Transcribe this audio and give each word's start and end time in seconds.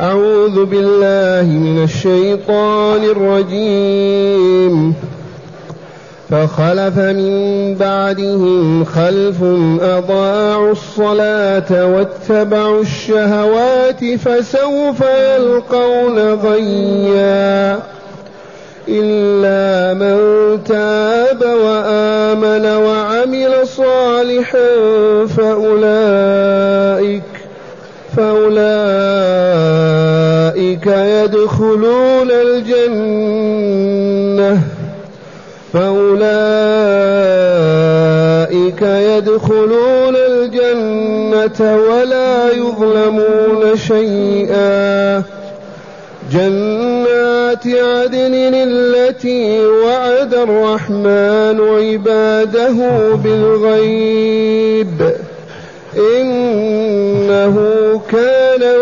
أعوذ 0.00 0.64
بالله 0.64 1.52
من 1.52 1.84
الشيطان 1.84 3.04
الرجيم. 3.04 4.94
فخلف 6.30 6.98
من 6.98 7.74
بعدهم 7.74 8.84
خلف 8.84 9.42
أضاعوا 9.80 10.72
الصلاة 10.72 11.86
واتبعوا 11.86 12.82
الشهوات 12.82 14.04
فسوف 14.14 15.00
يلقون 15.36 16.18
غيا 16.18 17.78
إلا 18.88 19.94
من 19.94 20.18
تاب 20.64 21.42
وآمن 21.42 22.66
وعمل 22.66 23.66
صالحا 23.66 24.68
فأولئك 25.36 27.22
فأولئك 28.16 29.77
يدخلون 30.86 32.30
الجنة. 32.30 33.58
فأولئك 35.72 36.02
يدخلون 38.82 40.16
الجنة 40.16 41.76
ولا 41.76 42.52
يظلمون 42.52 43.76
شيئا. 43.76 45.22
جنات 46.32 47.66
عدن 47.66 48.34
التي 48.54 49.66
وعد 49.66 50.34
الرحمن 50.34 51.60
عباده 51.60 52.76
بالغيب. 53.24 55.12
إنه 55.96 57.87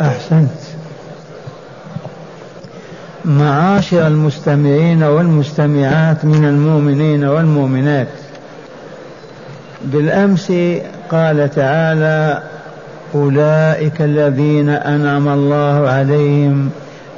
أحسنت. 0.00 0.48
معاشر 3.24 4.06
المستمعين 4.06 5.02
والمستمعات 5.02 6.24
من 6.24 6.44
المؤمنين 6.44 7.24
والمؤمنات. 7.24 8.08
بالأمس 9.84 10.52
قال 11.10 11.50
تعالى 11.50 12.42
أولئك 13.14 14.02
الذين 14.02 14.68
أنعم 14.68 15.28
الله 15.28 15.88
عليهم 15.88 16.70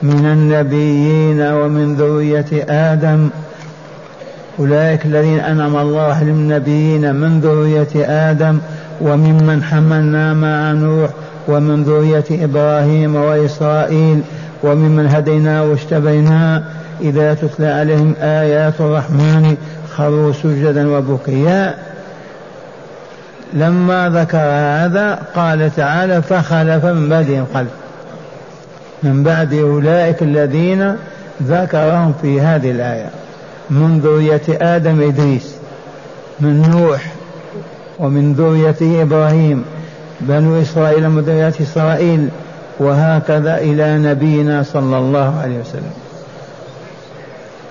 من 0.02 0.26
النبيين 0.26 1.40
ومن 1.40 1.94
ذرية 1.94 2.64
آدم. 2.70 3.30
أولئك 4.58 5.06
الذين 5.06 5.40
أنعم 5.40 5.76
الله 5.76 6.02
عليهم 6.02 6.28
النبيين 6.28 7.14
من 7.14 7.40
ذرية 7.40 8.06
آدم 8.30 8.58
وممن 9.00 9.62
حملنا 9.62 10.34
مع 10.34 10.72
نوح 10.72 11.10
ومن 11.48 11.83
ذرية 11.83 12.44
إبراهيم 12.44 13.16
وإسرائيل 13.16 14.22
وممن 14.62 15.06
هدينا 15.06 15.62
واشتبينا 15.62 16.64
إذا 17.00 17.34
تتلى 17.34 17.66
عليهم 17.66 18.14
آيات 18.20 18.74
الرحمن 18.80 19.56
خروا 19.97 20.32
سجدا 20.32 20.97
وبكيا. 20.97 21.75
لما 23.53 24.09
ذكر 24.09 24.38
هذا 24.38 25.19
قال 25.34 25.70
تعالى 25.76 26.22
فخلف 26.22 26.84
من 26.84 27.09
بعدهم 27.09 27.47
خلف 27.54 27.70
من 29.03 29.22
بعد 29.22 29.54
أولئك 29.54 30.22
الذين 30.22 30.97
ذكرهم 31.43 32.14
في 32.22 32.41
هذه 32.41 32.70
الآية. 32.70 33.10
من 33.70 34.00
ذرية 34.00 34.76
آدم 34.76 35.03
إدريس 35.03 35.54
من 36.41 36.70
نوح 36.70 37.12
ومن 37.98 38.32
ذرية 38.32 39.03
إبراهيم 39.03 39.64
بنو 40.20 40.62
إسرائيل 40.62 41.20
ذرية 41.20 41.54
إسرائيل 41.62 42.28
وهكذا 42.78 43.58
إلى 43.58 43.98
نبينا 43.98 44.62
صلى 44.62 44.98
الله 44.98 45.41
عليه 45.41 45.58
وسلم. 45.58 45.92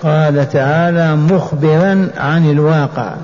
قال 0.02 0.48
تعالى 0.48 1.16
مخبرا 1.16 2.08
عن 2.16 2.50
الواقع 2.50 3.14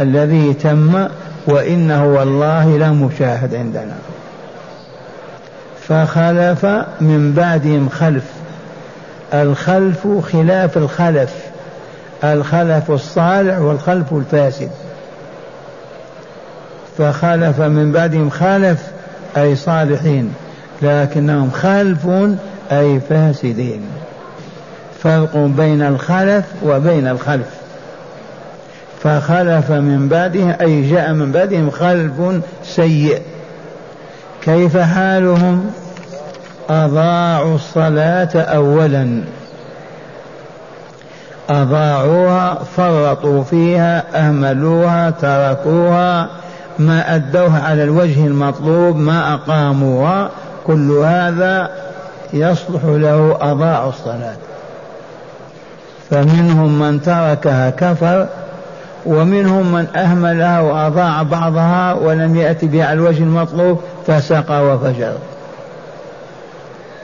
الذي 0.00 0.54
تم 0.54 1.06
وإنه 1.46 2.06
والله 2.06 2.76
لمشاهد 2.78 3.54
عندنا. 3.54 3.96
فخلف 5.88 6.66
من 7.00 7.32
بعدهم 7.36 7.88
خلف. 7.88 8.24
الخلف 9.34 10.06
خلاف 10.32 10.76
الخلف. 10.76 11.34
الخلف 12.24 12.90
الصالح 12.90 13.58
والخلف 13.58 14.12
الفاسد. 14.12 14.70
فخلف 16.98 17.60
من 17.60 17.92
بعدهم 17.92 18.30
خلف 18.30 18.78
أي 19.36 19.56
صالحين. 19.56 20.34
لكنهم 20.82 21.50
خلف 21.50 22.08
أي 22.72 23.00
فاسدين. 23.08 23.82
فرق 25.02 25.36
بين 25.36 25.82
الخلف 25.82 26.44
وبين 26.62 27.08
الخلف. 27.08 27.46
فخلف 29.02 29.70
من 29.70 30.08
بعدهم 30.08 30.54
أي 30.60 30.90
جاء 30.90 31.12
من 31.12 31.32
بعدهم 31.32 31.70
خلف 31.70 32.42
سيء. 32.64 33.22
كيف 34.42 34.76
حالهم؟ 34.76 35.70
أضاعوا 36.70 37.54
الصلاة 37.54 38.36
أولا. 38.36 39.22
أضاعوها 41.50 42.58
فرطوا 42.76 43.44
فيها 43.44 44.04
أهملوها 44.14 45.10
تركوها. 45.10 46.41
ما 46.78 47.14
أدوها 47.14 47.62
على 47.62 47.84
الوجه 47.84 48.26
المطلوب 48.26 48.96
ما 48.96 49.34
أقاموها. 49.34 50.30
كل 50.66 50.90
هذا 50.90 51.70
يصلح 52.32 52.84
له 52.84 53.38
أضاعوا 53.40 53.88
الصلاة. 53.88 54.36
فمنهم 56.10 56.78
من 56.78 57.02
تركها 57.02 57.70
كفر 57.70 58.26
ومنهم 59.06 59.72
من 59.72 59.86
أهملها 59.96 60.60
وأضاع 60.60 61.22
بعضها 61.22 61.92
ولم 61.92 62.36
يأتي 62.36 62.66
بها 62.66 62.84
على 62.84 62.92
الوجه 62.92 63.22
المطلوب 63.22 63.80
فسقى 64.06 64.64
وفجر. 64.64 65.12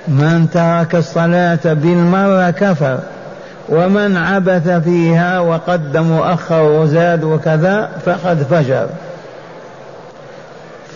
من 0.09 0.49
ترك 0.55 0.95
الصلاة 0.95 1.59
بالمرة 1.65 2.51
كفر 2.51 2.99
ومن 3.69 4.17
عبث 4.17 4.69
فيها 4.69 5.41
وقدم 5.41 6.11
وأخر 6.11 6.63
وزاد 6.63 7.25
وكذا 7.25 7.89
فقد 8.07 8.43
فجر. 8.51 8.87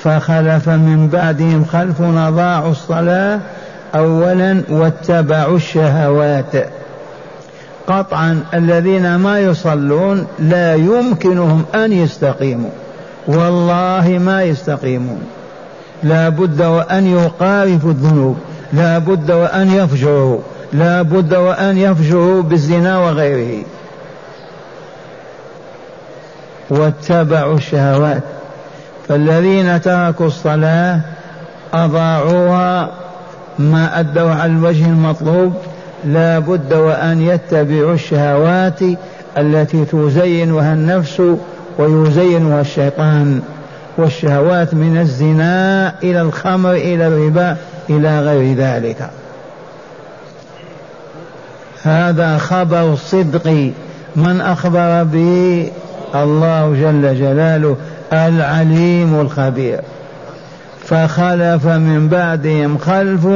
فخلف 0.05 0.69
من 0.69 1.09
بعدهم 1.13 1.65
خلف 1.65 2.01
أضاعوا 2.01 2.71
الصلاة 2.71 3.41
أولا 3.95 4.63
واتبعوا 4.71 5.57
الشهوات. 5.57 6.53
قطعا 7.87 8.45
الذين 8.55 9.17
ما 9.17 9.41
يصلون 9.41 10.27
لا 10.39 10.75
يمكنهم 10.75 11.65
أن 11.75 11.93
يستقيموا. 11.93 12.71
والله 13.27 14.21
ما 14.25 14.43
يستقيمون. 14.43 15.21
لا 16.03 16.29
بد 16.29 16.63
وأن 16.63 17.07
يقارفوا 17.07 17.91
الذنوب. 17.91 18.39
لا 18.73 18.99
بد 18.99 19.31
وأن 19.31 19.71
يفجروا 19.71 20.39
لا 20.73 21.03
بد 21.03 21.35
وأن 21.35 21.79
يفجروا 21.79 22.43
بالزنا 22.43 22.99
وغيره. 22.99 23.65
واتبعوا 26.71 27.55
الشهوات. 27.55 28.23
فالذين 29.09 29.81
تركوا 29.81 30.27
الصلاة 30.27 31.01
أضاعوها 31.75 32.91
ما 33.59 34.01
أدوا 34.01 34.31
على 34.31 34.53
الوجه 34.53 34.87
المطلوب. 34.87 35.55
لا 36.05 36.39
بد 36.39 36.73
وأن 36.73 37.23
يتبعوا 37.23 37.95
الشهوات 37.95 38.81
التي 39.39 39.85
تزينها 39.85 40.73
النفس 40.73 41.23
ويزينها 41.79 42.61
الشيطان. 42.61 43.43
والشهوات 43.99 44.75
من 44.75 44.99
الزنا 45.01 45.95
إلى 46.03 46.21
الخمر 46.21 46.73
إلى 46.73 47.07
الربا 47.07 47.57
إلى 47.91 48.21
غير 48.21 48.57
ذلك. 48.57 49.11
هذا 51.83 52.39
خبر 52.39 52.97
صدق 52.97 53.73
من 54.17 54.41
أخبر 54.41 55.03
به؟ 55.03 55.71
الله 56.15 56.73
جل 56.73 57.19
جلاله. 57.19 57.77
العليم 58.13 59.21
الخبير 59.21 59.81
فخلف 60.85 61.67
من 61.67 62.09
بعدهم 62.09 62.79
خلف 62.79 63.27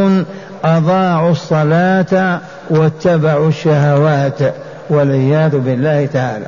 أضاعوا 0.65 1.31
الصلاة 1.31 2.41
واتبعوا 2.71 3.49
الشهوات 3.49 4.39
والعياذ 4.91 5.59
بالله 5.59 6.07
تعالى. 6.07 6.47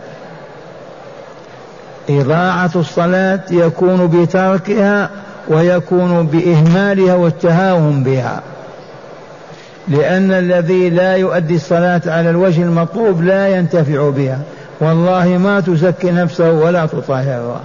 إضاعة 2.11 2.71
الصلاة 2.77 3.41
يكون 3.51 4.07
بتركها 4.07 5.11
ويكون 5.49 6.27
بإهمالها 6.27 7.15
والتهاون 7.15 8.03
بها. 8.03 8.43
لأن 9.89 10.33
الذي 10.33 10.91
لا 10.91 11.17
يؤدي 11.17 11.55
الصلاة 11.55 12.01
على 12.07 12.31
الوجه 12.31 12.63
المطلوب 12.63 13.23
لا 13.23 13.49
ينتفع 13.49 14.11
بها. 14.11 14.39
والله 14.81 15.29
ما 15.29 15.61
تزكي 15.61 16.11
نفسه 16.11 16.53
ولا 16.53 16.87
تطهرها. 16.87 17.61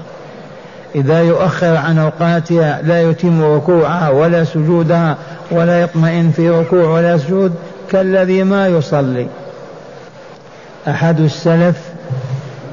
إذا 0.95 1.21
يؤخر 1.21 1.75
عن 1.75 1.99
أوقاتها 1.99 2.81
لا 2.81 3.01
يتم 3.01 3.43
ركوعها 3.43 4.09
ولا 4.09 4.43
سجودها 4.43 5.17
ولا 5.51 5.81
يطمئن 5.81 6.31
في 6.35 6.49
ركوع 6.49 6.89
ولا 6.89 7.17
سجود 7.17 7.55
كالذي 7.91 8.43
ما 8.43 8.67
يصلي. 8.67 9.27
أحد 10.87 11.19
السلف 11.19 11.75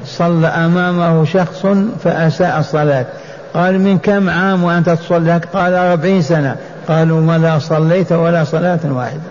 صلى 0.05 0.47
أمامه 0.47 1.25
شخص 1.25 1.65
فأساء 2.03 2.59
الصلاة. 2.59 3.05
قال 3.53 3.79
من 3.79 3.97
كم 3.97 4.29
عام 4.29 4.63
وأنت 4.63 4.89
تصلي؟ 4.89 5.41
قال 5.53 5.73
أربعين 5.73 6.21
سنة. 6.21 6.55
قالوا 6.87 7.21
ما 7.21 7.37
لا 7.37 7.59
صليت 7.59 8.11
ولا 8.11 8.43
صلاة 8.43 8.79
واحدة. 8.85 9.21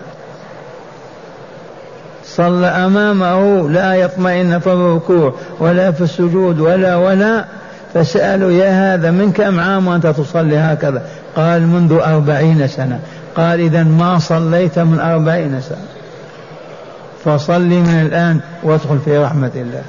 صلى 2.25 2.67
أمامه 2.67 3.69
لا 3.69 3.93
يطمئن 3.93 4.59
في 4.59 4.67
الركوع 4.67 5.33
ولا 5.59 5.91
في 5.91 6.01
السجود 6.01 6.59
ولا 6.59 6.95
ولا 6.95 7.45
فسألوا 7.93 8.51
يا 8.51 8.95
هذا 8.95 9.11
من 9.11 9.31
كم 9.31 9.59
عام 9.59 9.87
وأنت 9.87 10.07
تصلي 10.07 10.57
هكذا؟ 10.57 11.05
قال 11.35 11.67
منذ 11.67 11.93
أربعين 11.93 12.67
سنة. 12.67 12.99
قال 13.35 13.59
إذا 13.59 13.83
ما 13.83 14.19
صليت 14.19 14.79
من 14.79 14.99
أربعين 14.99 15.61
سنة. 15.61 15.77
فصل 17.25 17.61
من 17.61 18.01
الآن 18.05 18.39
وادخل 18.63 18.99
في 19.05 19.17
رحمة 19.17 19.51
الله. 19.55 19.83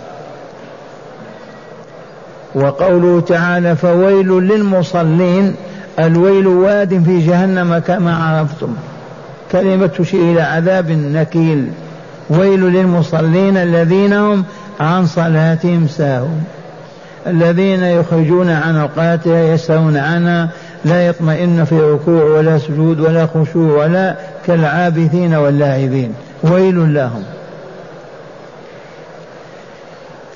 وقوله 2.54 3.20
تعالى 3.20 3.76
فويل 3.76 4.28
للمصلين. 4.28 5.54
الويل 5.98 6.46
واد 6.46 7.02
في 7.04 7.18
جهنم 7.26 7.78
كما 7.78 8.16
عرفتم. 8.16 8.74
كلمة 9.52 9.86
تشير 9.86 10.32
إلى 10.32 10.42
عذاب 10.42 10.90
نكيل. 10.90 11.68
ويل 12.30 12.60
للمصلين 12.60 13.56
الذين 13.56 14.12
هم 14.12 14.44
عن 14.80 15.06
صلاتهم 15.06 15.86
ساهون. 15.88 16.44
الذين 17.26 17.84
يخرجون 17.84 18.50
عن 18.50 18.76
أوقاتها 18.76 19.54
يسهون 19.54 19.96
عنها 19.96 20.48
لا 20.84 21.06
يطمئن 21.06 21.64
في 21.64 21.80
ركوع 21.80 22.24
ولا 22.24 22.58
سجود 22.58 23.00
ولا 23.00 23.26
خشوع 23.26 23.84
ولا 23.84 24.16
كالعابثين 24.46 25.34
واللاعبين. 25.34 26.14
ويل 26.42 26.94
لهم. 26.94 27.24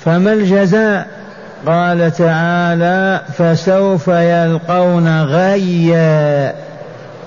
فما 0.01 0.33
الجزاء؟ 0.33 1.07
قال 1.67 2.13
تعالى 2.13 3.21
فسوف 3.39 4.09
يلقون 4.09 5.23
غيا. 5.23 6.55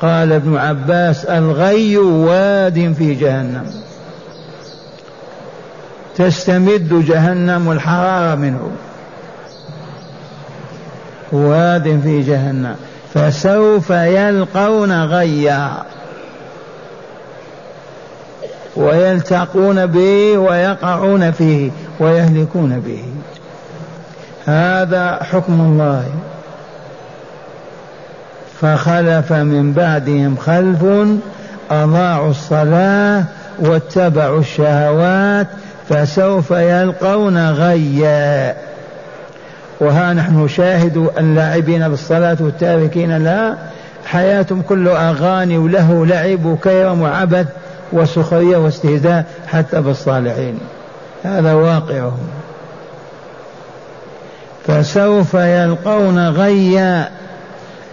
قال 0.01 0.31
ابن 0.31 0.57
عباس 0.57 1.25
الغي 1.25 1.97
واد 1.97 2.93
في 2.97 3.13
جهنم. 3.13 3.65
تستمد 6.17 7.05
جهنم 7.07 7.71
الحرارة 7.71 8.35
منه. 8.35 8.71
واد 11.31 11.99
في 12.03 12.21
جهنم 12.21 12.75
فسوف 13.13 13.89
يلقون 13.89 15.03
غيا. 15.03 15.71
ويلتقون 18.75 19.85
به 19.85 20.37
ويقعون 20.37 21.31
فيه 21.31 21.71
ويهلكون 21.99 22.79
به. 22.79 23.03
هذا 24.45 25.19
حكم 25.31 25.61
الله. 25.61 26.05
فخلف 28.61 29.33
من 29.33 29.73
بعدهم 29.73 30.37
خلف 30.37 31.07
أضاعوا 31.71 32.29
الصلاة 32.29 33.23
واتبعوا 33.59 34.39
الشهوات 34.39 35.47
فسوف 35.89 36.51
يلقون 36.51 37.49
غيا. 37.49 38.68
وها 39.79 40.13
نحن 40.13 40.43
نشاهد 40.43 41.09
اللاعبين 41.17 41.89
بالصلاة 41.89 42.37
والتاركين 42.39 43.23
لها 43.23 43.57
حياتهم 44.05 44.61
كله 44.61 45.09
أغاني 45.09 45.57
وله 45.57 46.05
لعب 46.05 46.45
وكيرم 46.45 47.01
وعبث 47.01 47.47
وسخرية 47.93 48.57
واستهزاء 48.57 49.25
حتى 49.47 49.81
بالصالحين. 49.81 50.59
هذا 51.23 51.53
واقعهم 51.53 52.27
فسوف 54.67 55.33
يلقون 55.33 56.29
غيا 56.29 57.09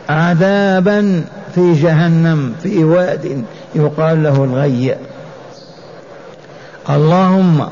عذابا 0.09 1.25
في 1.55 1.73
جهنم 1.73 2.55
في 2.63 2.85
واد 2.85 3.45
يقال 3.75 4.23
له 4.23 4.45
الغي 4.45 4.97
اللهم 6.91 7.69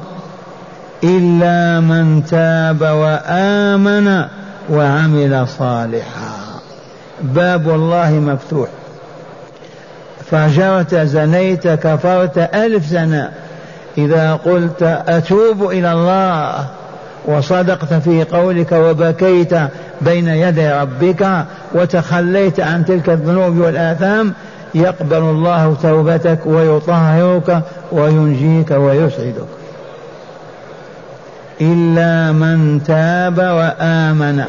إلا 1.04 1.80
من 1.80 2.24
تاب 2.24 2.80
وآمن 2.80 4.24
وعمل 4.70 5.48
صالحا. 5.58 6.34
باب 7.22 7.68
الله 7.68 8.10
مفتوح. 8.10 8.68
فجرت 10.30 10.94
زنيت 10.94 11.68
كفرت 11.68 12.38
ألف 12.54 12.86
سنة 12.86 13.30
إذا 13.98 14.34
قلت 14.34 14.82
أتوب 15.08 15.70
إلى 15.70 15.92
الله 15.92 16.66
وصدقت 17.24 17.94
في 17.94 18.24
قولك 18.24 18.72
وبكيت 18.72 19.54
بين 20.00 20.28
يدي 20.28 20.72
ربك 20.72 21.44
وتخليت 21.74 22.60
عن 22.60 22.84
تلك 22.84 23.08
الذنوب 23.08 23.58
والآثام 23.58 24.32
يقبل 24.74 25.16
الله 25.16 25.76
توبتك 25.82 26.38
ويطهرك 26.46 27.62
وينجيك 27.92 28.70
ويسعدك. 28.70 29.63
إلا 31.60 32.32
من 32.32 32.82
تاب 32.86 33.38
وآمن. 33.38 34.44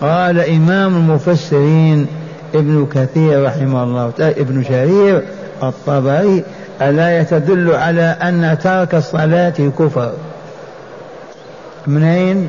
قال 0.00 0.40
إمام 0.40 0.96
المفسرين 0.96 2.06
ابن 2.54 2.86
كثير 2.94 3.44
رحمه 3.44 3.82
الله 3.82 4.10
تعالى 4.10 4.40
ابن 4.40 4.64
شرير 4.64 5.22
الطبري 5.62 6.44
ألا 6.82 7.20
يتدل 7.20 7.70
على 7.74 8.16
أن 8.22 8.58
ترك 8.62 8.94
الصلاة 8.94 9.54
كفر؟ 9.78 10.12
منين 11.86 12.48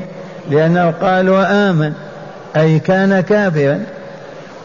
لأنه 0.50 0.90
قال 0.90 1.30
وآمن 1.30 1.92
أي 2.56 2.78
كان 2.78 3.20
كافرا. 3.20 3.80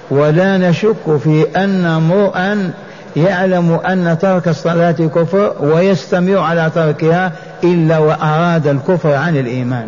ولا 0.09 0.57
نشك 0.57 1.17
في 1.23 1.45
أن 1.55 1.85
امرؤا 1.85 2.71
يعلم 3.15 3.71
أن 3.71 4.17
ترك 4.21 4.47
الصلاة 4.47 4.91
كفر 4.91 5.53
ويستمر 5.59 6.37
على 6.37 6.71
تركها 6.75 7.31
إلا 7.63 7.97
وأراد 7.97 8.67
الكفر 8.67 9.13
عن 9.13 9.37
الإيمان. 9.37 9.87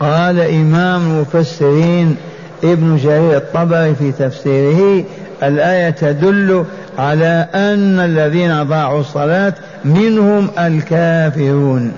قال 0.00 0.40
إمام 0.40 1.00
المفسرين 1.00 2.16
ابن 2.64 2.96
جرير 2.96 3.36
الطبري 3.36 3.94
في 3.94 4.12
تفسيره 4.12 5.04
الآية 5.42 5.90
تدل 5.90 6.64
على 6.98 7.48
أن 7.54 8.00
الذين 8.00 8.62
ضاعوا 8.62 9.00
الصلاة 9.00 9.54
منهم 9.84 10.50
الكافرون 10.58 11.92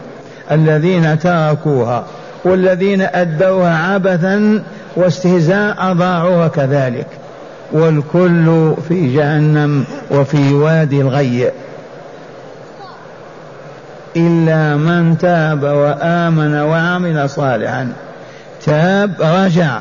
الذين 0.50 1.18
تركوها 1.18 2.04
والذين 2.44 3.02
أدوها 3.02 3.92
عبثا 3.94 4.62
واستهزاء 4.96 5.76
أضاعوها 5.78 6.48
كذلك 6.48 7.06
والكل 7.72 8.74
في 8.88 9.14
جهنم 9.14 9.84
وفي 10.10 10.54
وادي 10.54 11.00
الغي. 11.00 11.50
إلا 14.16 14.76
من 14.76 15.18
تاب 15.18 15.62
وآمن 15.62 16.54
وعمل 16.54 17.30
صالحا. 17.30 17.92
تاب 18.64 19.12
رجع 19.20 19.80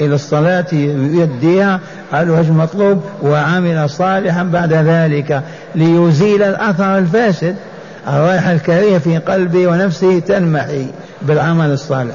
إلى 0.00 0.14
الصلاة 0.14 0.66
يديها 0.72 1.80
على 2.12 2.22
الوجه 2.22 2.48
المطلوب 2.48 3.04
وعمل 3.22 3.90
صالحا 3.90 4.42
بعد 4.42 4.72
ذلك. 4.72 5.42
ليزيل 5.74 6.42
الأثر 6.42 6.98
الفاسد. 6.98 7.56
الرائحة 8.08 8.52
الكريهة 8.52 8.98
في 8.98 9.18
قلبه 9.18 9.66
ونفسه 9.66 10.18
تنمحي 10.18 10.86
بالعمل 11.22 11.70
الصالح. 11.70 12.14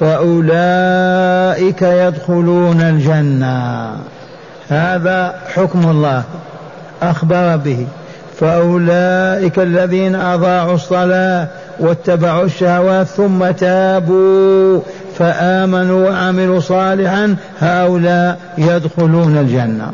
فأولئك 0.00 1.82
يدخلون 1.82 2.80
الجنة. 2.80 3.90
هذا 4.68 5.34
حكم 5.54 5.90
الله. 5.90 6.22
أخبر 7.02 7.56
به. 7.56 7.86
فأولئك 8.40 9.58
الذين 9.58 10.14
أضاعوا 10.14 10.74
الصلاة 10.74 11.48
واتبعوا 11.80 12.44
الشهوات 12.44 13.06
ثم 13.06 13.50
تابوا 13.50 14.80
فآمنوا 15.18 16.10
وعملوا 16.10 16.60
صالحا 16.60 17.36
هؤلاء 17.60 18.38
يدخلون 18.58 19.36
الجنة. 19.36 19.90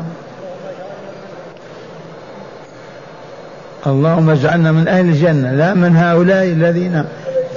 اللهم 3.87 4.29
اجعلنا 4.29 4.71
من 4.71 4.87
أهل 4.87 5.05
الجنة 5.05 5.51
لا 5.51 5.73
من 5.73 5.97
هؤلاء 5.97 6.45
الذين 6.45 7.03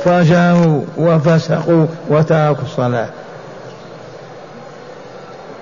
فجروا 0.05 0.83
وفسقوا 0.97 1.87
وتركوا 2.09 2.65
الصلاة. 2.65 3.09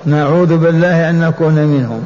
نعوذ 0.05 0.57
بالله 0.57 1.11
أن 1.11 1.21
نكون 1.21 1.55
منهم. 1.55 2.05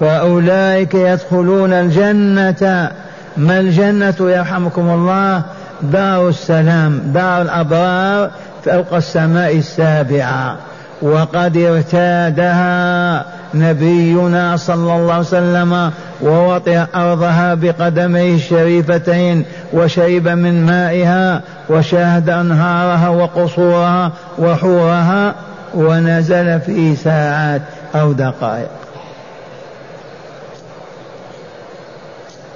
فأولئك 0.00 0.94
يدخلون 0.94 1.72
الجنة. 1.72 2.90
ما 3.36 3.60
الجنة 3.60 4.14
يرحمكم 4.20 4.90
الله؟ 4.90 5.42
دار 5.82 6.28
السلام 6.28 6.98
دار 7.04 7.42
الأبرار 7.42 8.30
فوق 8.64 8.94
السماء 8.94 9.56
السابعة. 9.56 10.56
وقد 11.02 11.56
ارتادها 11.56 13.24
نبينا 13.54 14.56
صلى 14.56 14.96
الله 14.96 15.12
عليه 15.12 15.24
وسلم 15.24 15.90
ووطئ 16.22 16.84
أرضها 16.94 17.54
بقدميه 17.54 18.34
الشريفتين 18.34 19.44
وشرب 19.72 20.28
من 20.28 20.66
مائها 20.66 21.42
وشاهد 21.68 22.28
أنهارها 22.28 23.08
وقصورها 23.08 24.12
وحورها 24.38 25.34
ونزل 25.74 26.60
في 26.60 26.96
ساعات 26.96 27.62
أو 27.94 28.12
دقائق. 28.12 28.68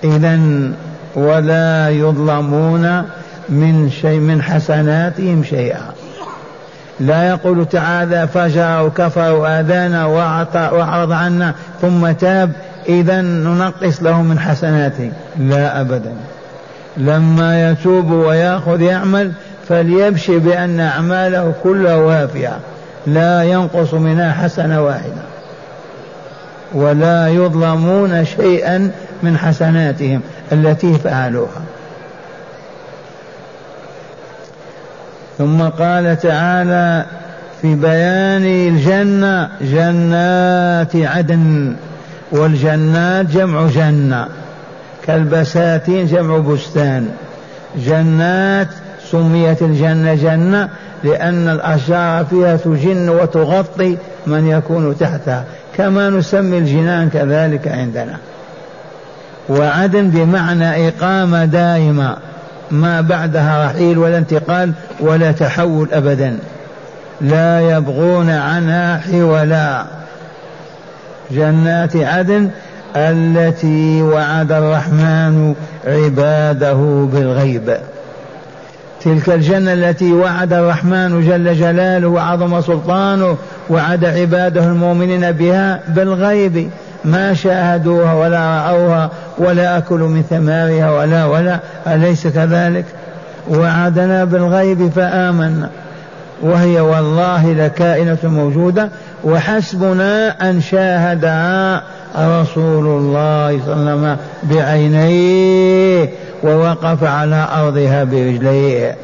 إذا 0.05 0.41
ولا 1.15 1.89
يظلمون 1.89 3.03
من 3.49 3.91
شيء 3.91 4.21
من 4.21 4.43
حسناتهم 4.43 5.45
شيئا. 5.45 5.93
لا 7.01 7.29
يقول 7.29 7.67
تعالى 7.67 8.29
فجر 8.29 8.83
وكفر 8.87 9.33
وآذانا 9.33 10.07
وأعرض 10.07 11.13
عنا 11.13 11.55
ثم 11.83 12.11
تاب. 12.11 12.53
إذا 12.89 13.21
ننقص 13.21 14.03
له 14.03 14.23
من 14.23 14.39
حسناته. 14.39 15.13
لا 15.39 15.81
أبدا. 15.81 16.13
لما 16.97 17.71
يتوب 17.71 18.11
ويأخذ 18.11 18.81
يعمل 18.81 19.33
فليبشر 19.69 20.39
بأن 20.39 20.81
أعماله 20.81 21.53
كلها 21.63 21.97
وافية. 21.97 22.59
لا 23.07 23.43
ينقص 23.43 23.95
منها 23.95 24.33
حسنة 24.33 24.83
واحدة. 24.83 25.23
ولا 26.75 27.29
يظلمون 27.29 28.25
شيئا 28.25 28.91
من 29.23 29.39
حسناتهم 29.39 30.21
التي 30.53 30.95
فعلوها. 30.95 31.63
ثم 35.39 35.63
قال 35.63 36.19
تعالى 36.19 37.05
في 37.63 37.75
بيان 37.75 38.45
الجنة 38.45 39.49
جنات 39.61 40.97
عدن. 40.97 41.75
والجنات 42.33 43.27
جمع 43.27 43.67
جنة 43.67 44.27
كالبساتين 45.07 46.07
جمع 46.07 46.39
بستان. 46.39 47.09
جنات 47.77 48.69
سميت 49.11 49.63
الجنة 49.63 50.15
جنة 50.15 50.69
لأن 51.05 51.49
الأشجار 51.49 52.25
فيها 52.25 52.57
تجن 52.57 53.09
وتغطي 53.09 53.97
من 54.27 54.49
يكون 54.49 54.99
تحتها 54.99 55.45
كما 55.77 56.11
نسمي 56.11 56.59
الجنان 56.59 57.11
كذلك 57.11 57.69
عندنا. 57.69 58.17
وعدن 59.49 60.11
بمعنى 60.11 60.89
إقامة 60.89 61.45
دائمة 61.45 62.17
ما 62.71 63.01
بعدها 63.01 63.67
رحيل 63.67 63.99
ولا 63.99 64.19
انتقال 64.19 64.73
ولا 65.01 65.33
تحول 65.33 65.89
أبدا. 65.93 66.39
لا 67.21 67.61
يبغون 67.61 68.31
عنها 68.31 68.99
حولا 68.99 69.85
جنات 71.31 71.97
عدن 71.97 72.49
التي 72.97 74.03
وعد 74.03 74.53
الرحمن 74.53 75.55
عباده 75.87 77.09
بالغيب. 77.13 77.77
تلك 79.05 79.29
الجنة 79.29 79.73
التي 79.73 80.13
وعد 80.13 80.53
الرحمن 80.53 81.27
جل 81.29 81.55
جلاله 81.55 82.09
وعظم 82.09 82.61
سلطانه 82.61 83.37
وعد 83.71 84.05
عباده 84.05 84.65
المؤمنين 84.65 85.33
بها 85.33 85.81
بالغيب. 85.89 86.71
ما 87.05 87.35
شاهدوها 87.35 88.15
ولا 88.15 88.39
رأوها 88.39 89.11
ولا 89.39 89.79
أكلوا 89.79 90.09
من 90.09 90.23
ثمارها 90.31 90.91
ولا 90.91 91.25
ولا 91.25 91.61
أليس 91.87 92.27
كذلك؟ 92.27 92.85
وعدنا 93.49 94.25
بالغيب 94.25 94.91
فآمنا. 94.97 95.69
وهي 96.45 96.81
والله 96.81 97.53
لكائنة 97.53 98.19
موجودة 98.23 98.89
وحسبنا 99.25 100.51
أن 100.51 100.61
شاهدها 100.61 101.83
رسول 102.17 102.87
الله 102.87 103.61
صلى 103.67 103.75
الله 103.75 103.91
عليه 103.91 103.95
وسلم 103.95 104.17
بعينيه 104.43 106.11
ووقف 106.43 107.05
على 107.05 107.49
أرضها 107.57 108.05
برجليه. 108.05 108.97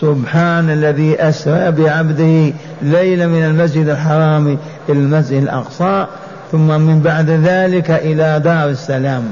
سبحان 0.00 0.70
الذي 0.70 1.16
أسرى 1.22 1.70
بعبده 1.70 2.52
ليلا 2.82 3.26
من 3.26 3.44
المسجد 3.44 3.88
الحرام 3.88 4.58
إلى 4.88 4.98
المسجد 4.98 5.42
الأقصى 5.42 6.06
ثم 6.52 6.80
من 6.80 7.00
بعد 7.00 7.30
ذلك 7.30 7.90
إلى 7.90 8.40
دار 8.44 8.68
السلام. 8.68 9.24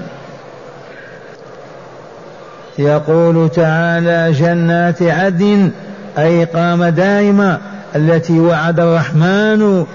يقول 2.79 3.49
تعالى 3.49 4.33
جنات 4.33 5.03
عدن 5.03 5.71
أي 6.19 6.45
قام 6.45 6.85
دائما 6.85 7.59
التي 7.97 8.41
وعد 8.41 8.81
الرحمن 8.81 9.87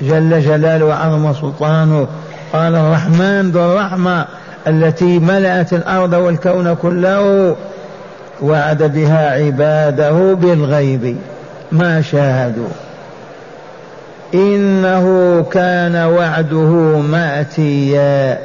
جل 0.00 0.40
جلاله 0.40 0.84
وعظم 0.84 1.32
سلطانه. 1.32 2.06
قال 2.52 2.74
الرحمن 2.76 3.50
ذو 3.50 3.72
الرحمة 3.72 4.24
التي 4.66 5.18
ملأت 5.18 5.72
الأرض 5.72 6.12
والكون 6.12 6.74
كله 6.74 7.56
وعد 8.42 8.82
بها 8.82 9.30
عباده 9.30 10.34
بالغيب. 10.34 11.16
ما 11.72 12.02
شاهدوا. 12.02 12.68
إنه 14.34 15.46
كان 15.52 15.96
وعده 15.96 16.98
مأتيا. 16.98 18.38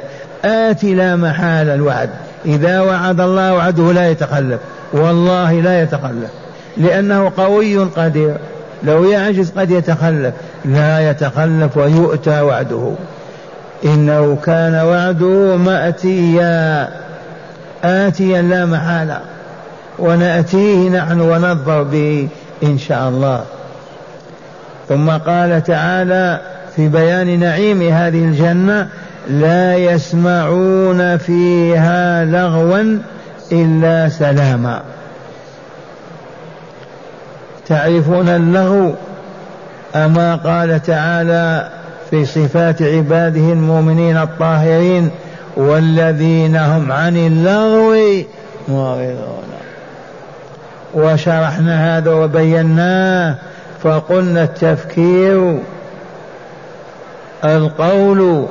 آتي 0.44 0.94
لا 0.94 1.16
محال 1.16 1.68
الوعد. 1.68 2.10
إذا 2.46 2.80
وعد 2.80 3.20
الله 3.20 3.54
وعده 3.54 3.92
لا 3.92 4.10
يتخلف. 4.10 4.60
والله 4.92 5.52
لا 5.52 5.82
يتخلف. 5.82 6.30
لأنه 6.76 7.32
قوي 7.36 7.78
قدير. 7.78 8.36
لو 8.82 9.04
يعجز 9.04 9.50
قد 9.50 9.70
يتخلف. 9.70 10.34
لا 10.64 11.10
يتخلف 11.10 11.76
ويؤتى 11.76 12.40
وعده. 12.40 12.90
إنه 13.84 14.38
كان 14.44 14.74
وعده 14.74 15.56
مأتيا. 15.56 16.88
آتيا 17.84 18.42
لا 18.42 18.66
محالة. 18.66 19.20
ونأتيه 19.98 20.88
نحن 20.88 21.20
ونظفر 21.20 21.82
به 21.82 22.28
إن 22.62 22.78
شاء 22.78 23.08
الله. 23.08 23.44
ثم 24.88 25.10
قال 25.10 25.64
تعالى 25.64 26.40
في 26.76 26.88
بيان 26.88 27.40
نعيم 27.40 27.82
هذه 27.82 28.24
الجنة 28.24 28.88
لا 29.28 29.76
يسمعون 29.76 31.16
فيها 31.16 32.24
لغوا 32.24 32.98
إلا 33.52 34.08
سلاما. 34.08 34.82
تعرفون 37.68 38.28
اللغو 38.28 38.94
أما 39.94 40.36
قال 40.36 40.82
تعالى 40.82 41.68
في 42.10 42.24
صفات 42.24 42.82
عباده 42.82 43.52
المؤمنين 43.52 44.16
الطاهرين 44.16 45.10
والذين 45.56 46.56
هم 46.56 46.92
عن 46.92 47.16
اللغو 47.16 48.24
معرضون. 48.68 49.44
وشرحنا 50.94 51.98
هذا 51.98 52.10
وبيناه 52.10 53.34
فقلنا 53.82 54.42
التفكير 54.42 55.58
القول 57.44 58.46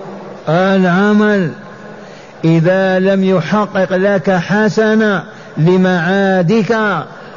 العمل 0.50 1.52
إذا 2.46 3.00
لم 3.00 3.24
يحقق 3.24 3.96
لك 3.96 4.32
حسنة 4.32 5.24
لمعادك 5.58 6.78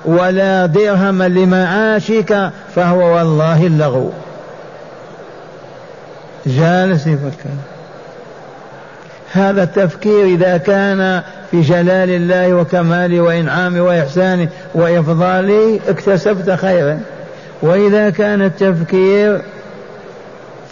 ولا 0.07 0.67
درهم 0.67 1.23
لمعاشك 1.23 2.51
فهو 2.75 3.17
والله 3.17 3.67
اللغو. 3.67 4.11
جالس 6.47 7.07
يفكر 7.07 7.51
هذا 9.33 9.63
التفكير 9.63 10.25
إذا 10.25 10.57
كان 10.57 11.23
في 11.51 11.61
جلال 11.61 12.11
الله 12.11 12.55
وكماله 12.55 13.21
وإنعامه 13.21 13.83
وإحسانه 13.83 14.49
وإفضاله 14.75 15.81
اكتسبت 15.89 16.51
خيرا. 16.51 17.01
وإذا 17.63 18.11
كان 18.11 18.43
التفكير 18.43 19.41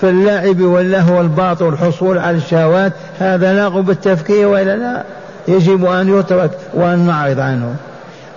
في 0.00 0.08
اللعب 0.10 0.60
واللهو 0.60 1.18
والباطل 1.18 1.64
والحصول 1.64 2.18
على 2.18 2.36
الشهوات 2.36 2.92
هذا 3.18 3.54
لغو 3.54 3.82
بالتفكير 3.82 4.48
وإلا 4.48 4.76
لا 4.76 5.02
يجب 5.48 5.84
أن 5.84 6.18
يترك 6.18 6.50
وأن 6.74 6.98
نعرض 6.98 7.40
عنه. 7.40 7.74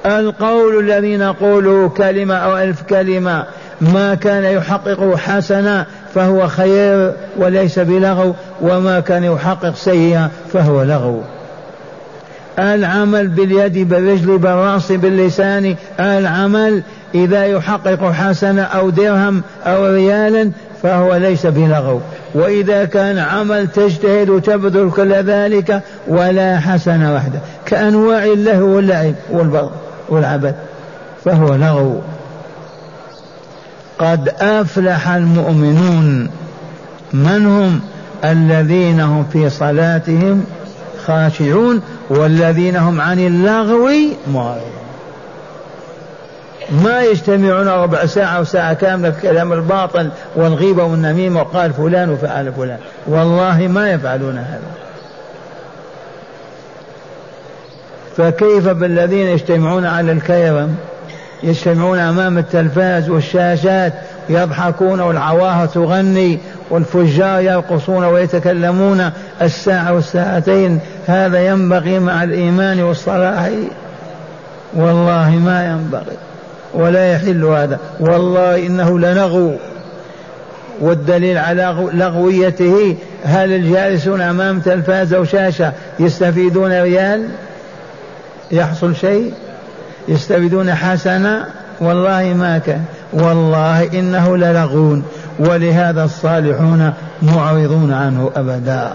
القول 0.08 0.80
الذي 0.80 1.18
نقوله 1.18 1.90
كلمة 1.90 2.36
أو 2.36 2.58
ألف 2.58 2.82
كلمة 2.82 3.46
ما 3.82 4.16
كان 4.16 4.44
يحقق 4.44 5.16
حسنا 5.16 5.86
فهو 6.16 6.48
خير 6.48 7.14
وليس 7.38 7.80
بلغو 7.80 8.36
وما 8.62 9.00
كان 9.00 9.24
يحقق 9.24 9.76
سيئا 9.76 10.30
فهو 10.54 10.84
لغو. 10.84 11.22
العمل 12.60 13.28
باليد 13.28 13.90
بالرجل 13.90 14.38
بالرأس 14.38 14.92
باللسان 14.92 15.76
العمل 16.00 16.84
إذا 17.16 17.46
يحقق 17.46 18.12
حسنة 18.12 18.62
أو 18.62 18.90
درهم 18.90 19.42
أو 19.66 19.86
ريالا 19.86 20.52
فهو 20.84 21.16
ليس 21.16 21.46
بلغو. 21.46 22.02
وإذا 22.34 22.86
كان 22.86 23.18
عمل 23.18 23.68
تجتهد 23.68 24.30
وتبذل 24.30 24.92
كل 24.92 25.14
ذلك 25.14 25.82
ولا 26.08 26.60
حسنة 26.60 27.14
واحدة 27.14 27.40
كأنواع 27.66 28.24
اللهو 28.24 28.66
واللعب 28.66 29.14
والبر 29.32 29.70
والعبث 30.10 30.56
فهو 31.26 31.56
لغو 31.56 32.02
قد 34.00 34.30
أفلح 34.40 35.10
المؤمنون 35.10 36.30
من 37.14 37.46
هم؟ 37.46 37.80
الذين 38.24 39.00
هم 39.00 39.26
في 39.34 39.50
صلاتهم 39.50 40.46
خاشعون 41.06 41.82
والذين 42.10 42.76
هم 42.76 43.02
عن 43.02 43.20
اللغو 43.20 43.90
معرضون. 44.34 44.78
ما 46.84 47.02
يجتمعون 47.02 47.68
ربع 47.68 48.06
ساعة 48.06 48.40
وساعة 48.40 48.74
كاملة 48.74 49.12
في 49.12 49.22
كلام 49.22 49.54
الباطل 49.54 50.10
والغيبة 50.36 50.84
والنميمة 50.84 51.42
وقال 51.42 51.74
فلان 51.74 52.10
وفعل 52.10 52.54
فلان. 52.54 52.78
والله 53.08 53.68
ما 53.68 53.92
يفعلون 53.92 54.38
هذا. 54.38 54.87
فكيف 58.17 58.67
بالذين 58.67 59.27
يجتمعون 59.27 59.86
على 59.86 60.12
الكيرم؟ 60.12 60.75
يجتمعون 61.43 62.00
أمام 62.00 62.38
التلفاز 62.38 63.09
والشاشات 63.09 63.93
يضحكون 64.29 65.00
والعواهر 65.00 65.67
تغني 65.67 66.39
والفجار 66.69 67.41
يرقصون 67.41 68.03
ويتكلمون 68.03 69.09
الساعة 69.41 69.93
والساعتين. 69.93 70.79
هذا 71.07 71.47
ينبغي 71.47 72.00
مع 72.00 72.24
الإيمان 72.24 72.83
والصلاح. 72.83 73.50
والله 74.74 75.29
ما 75.29 75.65
ينبغي 75.65 76.17
ولا 76.74 77.12
يحل 77.13 77.43
هذا. 77.43 77.79
والله 78.00 78.67
إنه 78.67 79.00
لنغو. 79.00 79.53
والدليل 80.81 81.38
على 81.38 81.89
لغويته 81.93 82.95
هل 83.24 83.53
الجالسون 83.53 84.21
أمام 84.21 84.59
تلفاز 84.59 85.13
أو 85.13 85.24
شاشة 85.24 85.71
يستفيدون 86.00 86.81
ريال؟ 86.81 87.27
يحصل 88.51 88.96
شيء 88.96 89.34
يستفيدون 90.08 90.74
حسنة 90.74 91.46
والله 91.80 92.34
ما 92.34 92.58
كان 92.58 92.84
والله 93.13 94.00
إنه 94.00 94.38
للغون. 94.38 95.04
ولهذا 95.39 96.04
الصالحون 96.04 96.94
معرضون 97.22 97.94
عنه 97.94 98.32
أبدا. 98.36 98.94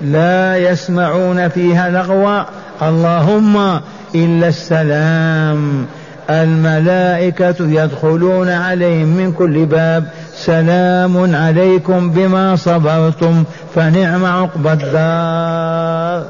لا 0.00 0.56
يسمعون 0.56 1.48
فيها 1.48 1.90
لغوا. 1.90 2.42
اللهم 2.82 3.80
إلا 4.14 4.48
السلام. 4.48 5.86
الملائكة 6.32 7.54
يدخلون 7.60 8.48
عليهم 8.48 9.08
من 9.08 9.32
كل 9.32 9.66
باب. 9.66 10.04
سلام 10.34 11.34
عليكم 11.34 12.10
بما 12.10 12.56
صبرتم 12.56 13.44
فنعم 13.74 14.24
عقبى 14.24 14.72
الدار. 14.72 16.26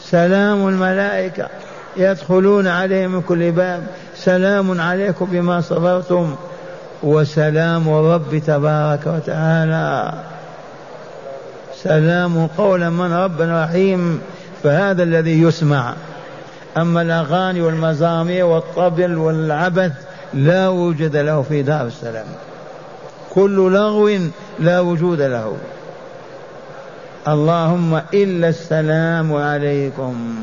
سلام 0.00 0.68
الملائكة 0.68 1.48
يدخلون 1.96 2.66
عليهم 2.66 3.10
من 3.10 3.20
كل 3.20 3.50
باب. 3.50 3.82
سلام 4.16 4.80
عليكم 4.80 5.28
بما 5.32 5.60
صبرتم 5.60 6.36
وسلام 7.02 7.88
الرب 7.88 8.42
تبارك 8.46 9.06
وتعالى. 9.06 10.12
سلام 11.82 12.46
قولا 12.46 12.90
من 12.90 13.12
رب 13.12 13.40
رحيم 13.40 14.20
فهذا 14.62 15.02
الذي 15.02 15.42
يسمع. 15.42 15.94
أما 16.76 17.02
الأغاني 17.02 17.60
والمزامير 17.60 18.44
والطبل 18.44 19.18
والعبث 19.18 19.92
لا 20.34 20.68
وجود 20.68 21.16
له 21.16 21.42
في 21.42 21.62
دار 21.62 21.86
السلام. 21.86 22.26
كل 23.30 23.72
لغو 23.72 24.18
لا 24.58 24.80
وجود 24.80 25.20
له. 25.20 25.56
اللهم 27.28 28.00
إلا 28.14 28.48
السلام 28.48 29.34
عليكم. 29.34 30.34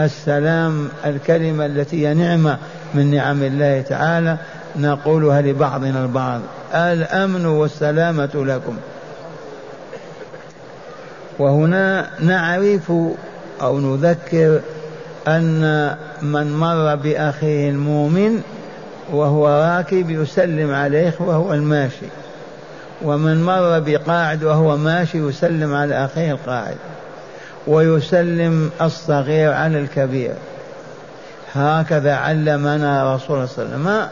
السلام 0.00 0.88
الكلمة 1.06 1.66
التي 1.66 2.06
هي 2.06 2.14
نعمة 2.14 2.58
من 2.94 3.10
نعم 3.14 3.42
الله 3.42 3.80
تعالى 3.80 4.36
نقولها 4.76 5.42
لبعضنا 5.42 6.04
البعض. 6.04 6.40
الأمن 6.74 7.46
والسلامة 7.46 8.30
لكم. 8.34 8.76
وهنا 11.38 12.10
نعرف 12.20 12.92
أو 13.62 13.80
نذكر 13.80 14.60
أن 15.28 15.96
من 16.22 16.56
مر 16.56 16.94
بأخيه 16.94 17.70
المؤمن 17.70 18.42
وهو 19.12 19.48
راكب 19.48 20.10
يسلم 20.10 20.74
عليه 20.74 21.14
وهو 21.18 21.54
الماشي. 21.54 22.06
ومن 23.02 23.44
مر 23.44 23.78
بقاعد 23.78 24.44
وهو 24.44 24.76
ماشي 24.76 25.18
يسلم 25.18 25.74
على 25.74 26.04
أخيه 26.04 26.32
القاعد. 26.32 26.76
ويسلم 27.66 28.70
الصغير 28.82 29.52
على 29.52 29.80
الكبير. 29.80 30.34
هكذا 31.54 32.14
علمنا 32.14 33.14
رسول 33.14 33.36
الله 33.36 33.46
صلى 33.46 33.64
الله 33.64 33.76
عليه 33.76 33.84
وسلم. 33.84 34.08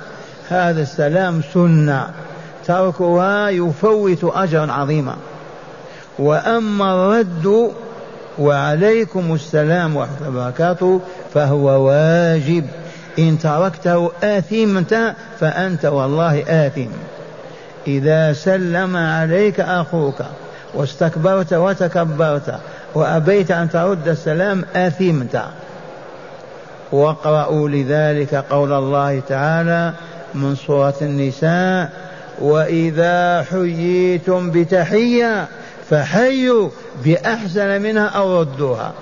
هذا 0.48 0.82
السلام 0.82 1.42
سنة. 1.54 2.08
تركها 2.66 3.48
يفوت 3.48 4.24
أجرا 4.24 4.72
عظيما. 4.72 5.16
وأما 6.18 6.94
الرد 6.94 7.72
وعليكم 8.38 9.34
السلام 9.34 9.96
ورحمة 9.96 10.28
الله 10.28 10.28
وبركاته 10.28 11.00
فهو 11.34 11.86
واجب. 11.86 12.64
إن 13.18 13.38
تركته 13.38 14.10
آثمت 14.22 15.14
فأنت 15.40 15.84
والله 15.84 16.66
آثم 16.66 16.90
إذا 17.86 18.32
سلم 18.32 18.96
عليك 18.96 19.60
أخوك 19.60 20.22
واستكبرت 20.74 21.52
وتكبرت 21.52 22.54
وأبيت 22.94 23.50
أن 23.50 23.70
ترد 23.70 24.08
السلام 24.08 24.64
آثمت 24.76 25.42
واقرأوا 26.92 27.68
لذلك 27.68 28.34
قول 28.34 28.72
الله 28.72 29.20
تعالى 29.28 29.92
من 30.34 30.56
سورة 30.56 30.94
النساء 31.02 31.90
وإذا 32.40 33.42
حييتم 33.50 34.50
بتحية 34.50 35.48
فحيوا 35.90 36.68
بأحسن 37.04 37.82
منها 37.82 38.06
أو 38.06 38.40
ردوها. 38.40 38.92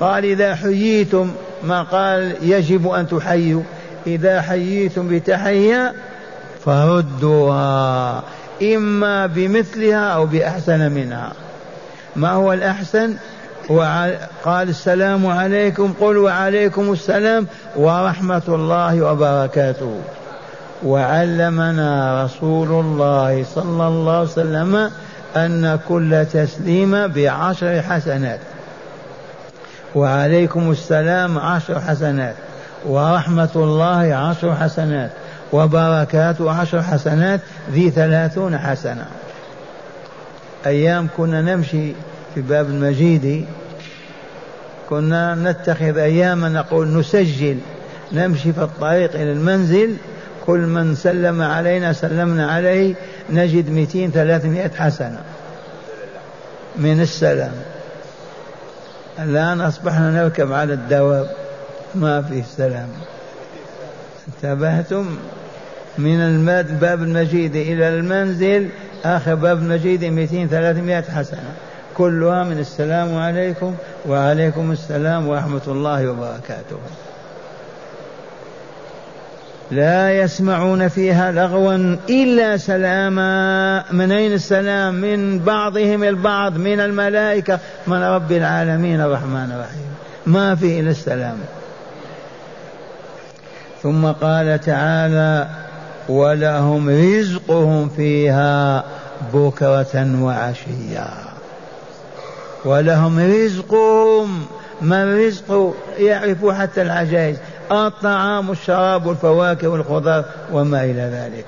قال 0.00 0.24
إذا 0.24 0.54
حييتم 0.54 1.30
ما 1.64 1.82
قال 1.82 2.36
يجب 2.42 2.88
أن 2.88 3.08
تحيوا. 3.08 3.62
إذا 4.06 4.40
حييتم 4.40 5.08
بتحية 5.08 5.94
فردوها 6.64 8.22
إما 8.62 9.26
بمثلها 9.26 10.08
أو 10.08 10.26
بأحسن 10.26 10.92
منها. 10.92 11.32
ما 12.16 12.30
هو 12.30 12.52
الأحسن؟ 12.52 13.14
قال 14.44 14.68
السلام 14.68 15.26
عليكم 15.26 15.94
قل 16.00 16.16
وعليكم 16.16 16.92
السلام 16.92 17.46
ورحمة 17.76 18.42
الله 18.48 19.02
وبركاته. 19.02 20.00
وعلمنا 20.84 22.24
رسول 22.24 22.68
الله 22.68 23.44
صلى 23.54 23.88
الله 23.88 24.12
عليه 24.12 24.22
وسلم 24.22 24.90
أن 25.36 25.78
كل 25.88 26.26
تسليم 26.32 27.06
بعشر 27.06 27.82
حسنات. 27.82 28.40
وعليكم 29.94 30.70
السلام 30.70 31.38
عشر 31.38 31.80
حسنات 31.80 32.34
ورحمة 32.86 33.50
الله 33.56 34.14
عشر 34.14 34.54
حسنات 34.54 35.10
وبركاته 35.52 36.50
عشر 36.50 36.82
حسنات 36.82 37.40
ذي 37.72 37.90
ثلاثون 37.90 38.58
حسنة. 38.58 39.06
أيام 40.66 41.08
كنا 41.16 41.40
نمشي 41.40 41.92
في 42.34 42.40
باب 42.40 42.66
المجيد 42.66 43.46
كنا 44.90 45.34
نتخذ 45.34 45.98
أياما 45.98 46.48
نقول 46.48 46.98
نسجل 46.98 47.58
نمشي 48.12 48.52
في 48.52 48.62
الطريق 48.62 49.14
إلى 49.14 49.32
المنزل 49.32 49.96
كل 50.46 50.58
من 50.58 50.94
سلم 50.94 51.42
علينا 51.42 51.92
سلمنا 51.92 52.52
عليه 52.52 52.94
نجد 53.30 53.70
مئتين 53.70 54.10
ثلاثمائة 54.10 54.70
حسنة. 54.70 55.18
من 56.76 57.00
السلام. 57.00 57.52
الآن 59.18 59.60
أصبحنا 59.60 60.10
نركب 60.10 60.52
على 60.52 60.72
الدواب. 60.72 61.30
ما 61.94 62.22
فيه 62.22 62.42
سلام. 62.56 62.88
انتبهتم؟ 64.28 65.16
من 65.98 66.20
الباب 66.20 67.02
المجيد 67.02 67.56
إلى 67.56 67.88
المنزل 67.88 68.68
آخر 69.04 69.34
باب 69.34 69.58
المجيد 69.58 70.04
200 70.04 70.48
300 70.48 71.00
حسنة. 71.00 71.54
كلها 71.96 72.44
من 72.44 72.58
السلام 72.58 73.16
عليكم 73.16 73.74
وعليكم 74.08 74.72
السلام 74.72 75.28
ورحمة 75.28 75.60
الله 75.66 76.10
وبركاته. 76.10 76.76
لا 79.70 80.12
يسمعون 80.12 80.88
فيها 80.88 81.32
لغوا 81.32 81.96
إلا 82.10 82.56
سلاما. 82.56 83.84
من 83.92 84.12
أين 84.12 84.32
السلام؟ 84.32 84.94
من 84.94 85.38
بعضهم 85.38 86.04
البعض 86.04 86.56
من 86.56 86.80
الملائكة. 86.80 87.58
من 87.86 88.02
رب 88.02 88.32
العالمين 88.32 89.00
الرحمن 89.00 89.52
الرحيم. 89.52 89.94
ما 90.26 90.54
في 90.54 90.80
إلا 90.80 90.90
السلام. 90.90 91.36
ثم 93.82 94.06
قال 94.06 94.60
تعالى 94.60 95.48
ولهم 96.08 96.90
رزقهم 96.90 97.88
فيها 97.88 98.84
بكرة 99.34 100.22
وعشيا. 100.22 101.10
ولهم 102.64 103.18
رزقهم. 103.18 104.46
ما 104.80 105.02
الرزق؟ 105.02 105.74
يعرف 105.98 106.46
حتى 106.46 106.82
العجائز. 106.82 107.36
الطعام 107.72 108.48
والشراب 108.48 109.06
والفواكه 109.06 109.68
والخضار 109.68 110.24
وما 110.52 110.84
إلى 110.84 111.10
ذلك. 111.12 111.46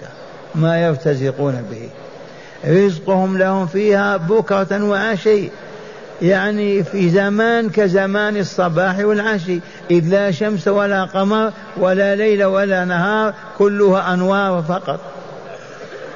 ما 0.55 0.79
يرتزقون 0.79 1.65
به. 1.71 1.89
رزقهم 2.71 3.39
لهم 3.39 3.67
فيها 3.67 4.17
بكرة 4.17 4.85
وعشي. 4.85 5.49
يعني 6.23 6.85
في 6.85 7.11
زمان 7.11 7.71
كزمان 7.71 8.37
الصباح 8.37 8.99
والعشي. 8.99 9.61
إذ 9.91 10.09
لا 10.09 10.31
شمس 10.31 10.69
ولا 10.69 11.05
قمر 11.05 11.53
ولا 11.77 12.15
ليل 12.15 12.45
ولا 12.45 12.85
نهار 12.85 13.35
كلها 13.59 14.15
أنوار 14.15 14.63
فقط. 14.63 15.01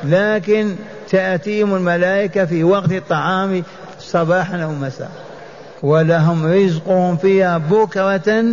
لكن 0.04 0.76
تأتيهم 1.10 1.74
الملائكة 1.74 2.44
في 2.44 2.64
وقت 2.64 2.92
الطعام 2.92 3.62
صباحا 4.00 4.62
أو 4.62 4.72
مساء. 4.72 5.10
ولهم 5.82 6.46
رزقهم 6.46 7.16
فيها 7.16 7.58
بكرة 7.58 8.44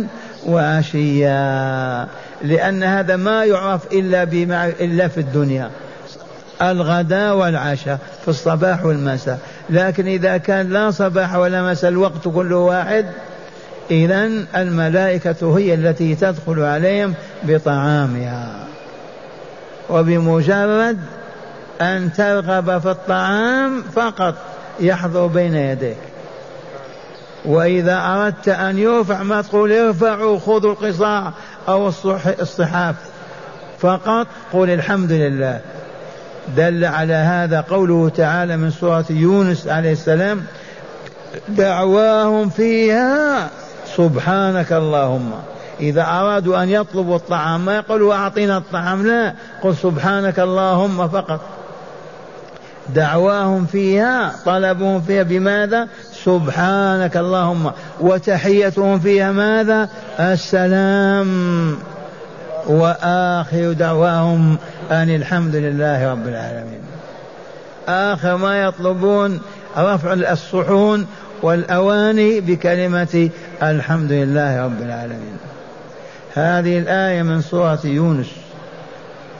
وعشيا 0.46 2.06
لأن 2.42 2.82
هذا 2.82 3.16
ما 3.16 3.44
يعرف 3.44 3.92
إلا 3.92 4.24
بمع... 4.24 4.66
إلا 4.66 5.08
في 5.08 5.20
الدنيا. 5.20 5.70
الغداء 6.62 7.36
والعشاء 7.36 7.98
في 8.22 8.28
الصباح 8.28 8.84
والمساء. 8.84 9.38
لكن 9.70 10.06
إذا 10.06 10.36
كان 10.36 10.70
لا 10.70 10.90
صباح 10.90 11.34
ولا 11.34 11.62
مساء 11.62 11.90
الوقت 11.90 12.28
كله 12.28 12.56
واحد 12.56 13.06
إذا 13.90 14.30
الملائكة 14.56 15.58
هي 15.58 15.74
التي 15.74 16.14
تدخل 16.14 16.60
عليهم 16.60 17.14
بطعامها. 17.42 18.50
وبمجرد 19.90 20.98
أن 21.80 22.12
ترغب 22.12 22.78
في 22.78 22.90
الطعام 22.90 23.82
فقط 23.82 24.34
يحضر 24.80 25.26
بين 25.26 25.54
يديك. 25.54 26.13
وإذا 27.44 27.98
أردت 27.98 28.48
أن 28.48 28.78
يرفع 28.78 29.22
ما 29.22 29.42
تقول 29.42 29.72
ارفعوا 29.72 30.38
خذوا 30.38 30.72
القصاع 30.72 31.32
أو 31.68 31.88
الصحاف. 32.40 32.94
فقط 33.78 34.26
قل 34.52 34.70
الحمد 34.70 35.12
لله. 35.12 35.60
دل 36.56 36.84
على 36.84 37.14
هذا 37.14 37.60
قوله 37.60 38.08
تعالى 38.08 38.56
من 38.56 38.70
سورة 38.70 39.04
يونس 39.10 39.68
عليه 39.68 39.92
السلام 39.92 40.44
دعواهم 41.48 42.48
فيها 42.48 43.50
سبحانك 43.96 44.72
اللهم. 44.72 45.32
إذا 45.80 46.02
أرادوا 46.02 46.62
أن 46.62 46.68
يطلبوا 46.68 47.16
الطعام 47.16 47.64
ما 47.64 47.76
يقولوا 47.76 48.14
أعطينا 48.14 48.56
الطعام 48.56 49.06
لا. 49.06 49.34
قل 49.62 49.76
سبحانك 49.76 50.40
اللهم 50.40 51.08
فقط. 51.08 51.40
دعواهم 52.88 53.66
فيها 53.66 54.32
طلبهم 54.46 55.00
فيها 55.00 55.22
بماذا؟ 55.22 55.88
سبحانك 56.24 57.16
اللهم. 57.16 57.72
وتحيتهم 58.00 59.00
فيها 59.00 59.32
ماذا؟ 59.32 59.88
السلام. 60.20 61.76
وآخر 62.66 63.72
دعواهم 63.72 64.56
أن 64.90 65.14
الحمد 65.14 65.56
لله 65.56 66.10
رب 66.12 66.28
العالمين. 66.28 66.80
آخر 67.88 68.36
ما 68.36 68.62
يطلبون 68.62 69.40
رفع 69.78 70.12
الصحون 70.12 71.06
والأواني 71.42 72.40
بكلمة 72.40 73.30
الحمد 73.62 74.12
لله 74.12 74.64
رب 74.64 74.82
العالمين. 74.82 75.36
هذه 76.34 76.78
الآية 76.78 77.22
من 77.22 77.42
سورة 77.42 77.80
يونس. 77.84 78.26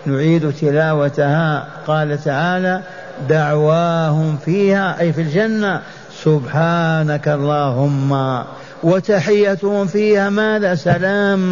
نعيد 0.07 0.53
تلاوتها. 0.53 1.66
قال 1.87 2.25
تعالى 2.25 2.81
دعواهم 3.29 4.37
فيها 4.44 5.01
أي 5.01 5.12
في 5.12 5.20
الجنة 5.20 5.81
سبحانك 6.22 7.29
اللهم 7.29 8.42
وتحيتهم 8.83 9.87
فيها 9.87 10.31
ماذا 10.31 10.74
سلام 10.74 11.42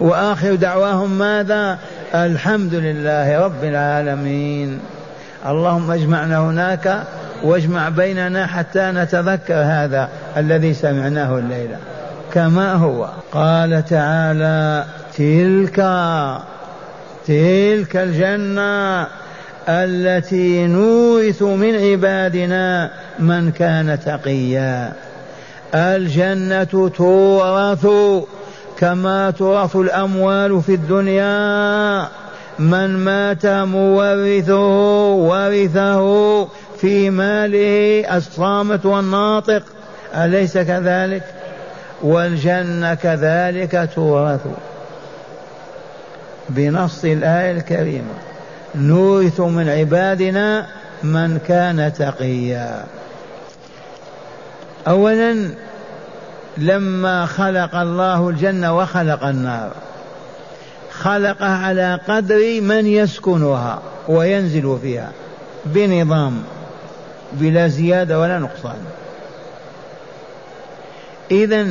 وآخر 0.00 0.54
دعواهم 0.54 1.18
ماذا 1.18 1.78
الحمد 2.14 2.74
لله 2.74 3.38
رب 3.44 3.64
العالمين 3.64 4.78
اللهم 5.46 5.90
اجمعنا 5.90 6.38
هناك 6.38 7.02
واجمع 7.42 7.88
بيننا 7.88 8.46
حتى 8.46 8.80
نتذكر 8.80 9.54
هذا 9.54 10.08
الذي 10.36 10.74
سمعناه 10.74 11.38
الليلة 11.38 11.76
كما 12.32 12.72
هو 12.74 13.08
قال 13.32 13.84
تعالى 13.84 14.84
تلك 15.16 15.76
تلك 17.26 17.96
الجنة 17.96 19.06
التي 19.68 20.66
نورث 20.66 21.42
من 21.42 21.74
عبادنا 21.74 22.90
من 23.18 23.52
كان 23.52 23.98
تقيا. 24.04 24.92
الجنة 25.74 26.88
تورث 26.88 27.86
كما 28.78 29.30
تورث 29.30 29.76
الأموال 29.76 30.62
في 30.62 30.74
الدنيا. 30.74 32.08
من 32.58 32.96
مات 32.96 33.46
مورثه 33.46 35.10
ورثه 35.14 36.44
في 36.80 37.10
ماله 37.10 38.16
الصامت 38.16 38.86
والناطق. 38.86 39.62
أليس 40.14 40.58
كذلك؟ 40.58 41.22
والجنة 42.02 42.94
كذلك 42.94 43.90
تورث. 43.94 44.40
بنص 46.48 47.04
الآية 47.04 47.50
الكريمة. 47.50 48.14
نورث 48.74 49.40
من 49.40 49.68
عبادنا 49.68 50.66
من 51.02 51.38
كان 51.48 51.92
تقيا. 51.92 52.84
اولا 54.88 55.50
لما 56.58 57.26
خلق 57.26 57.74
الله 57.74 58.28
الجنة 58.28 58.78
وخلق 58.78 59.24
النار 59.24 59.72
خلقها 60.90 61.66
على 61.66 62.00
قدر 62.08 62.60
من 62.60 62.86
يسكنها 62.86 63.82
وينزل 64.08 64.78
فيها 64.82 65.12
بنظام 65.66 66.42
بلا 67.32 67.68
زيادة 67.68 68.20
ولا 68.20 68.38
نقصان. 68.38 68.76
اذا 71.30 71.66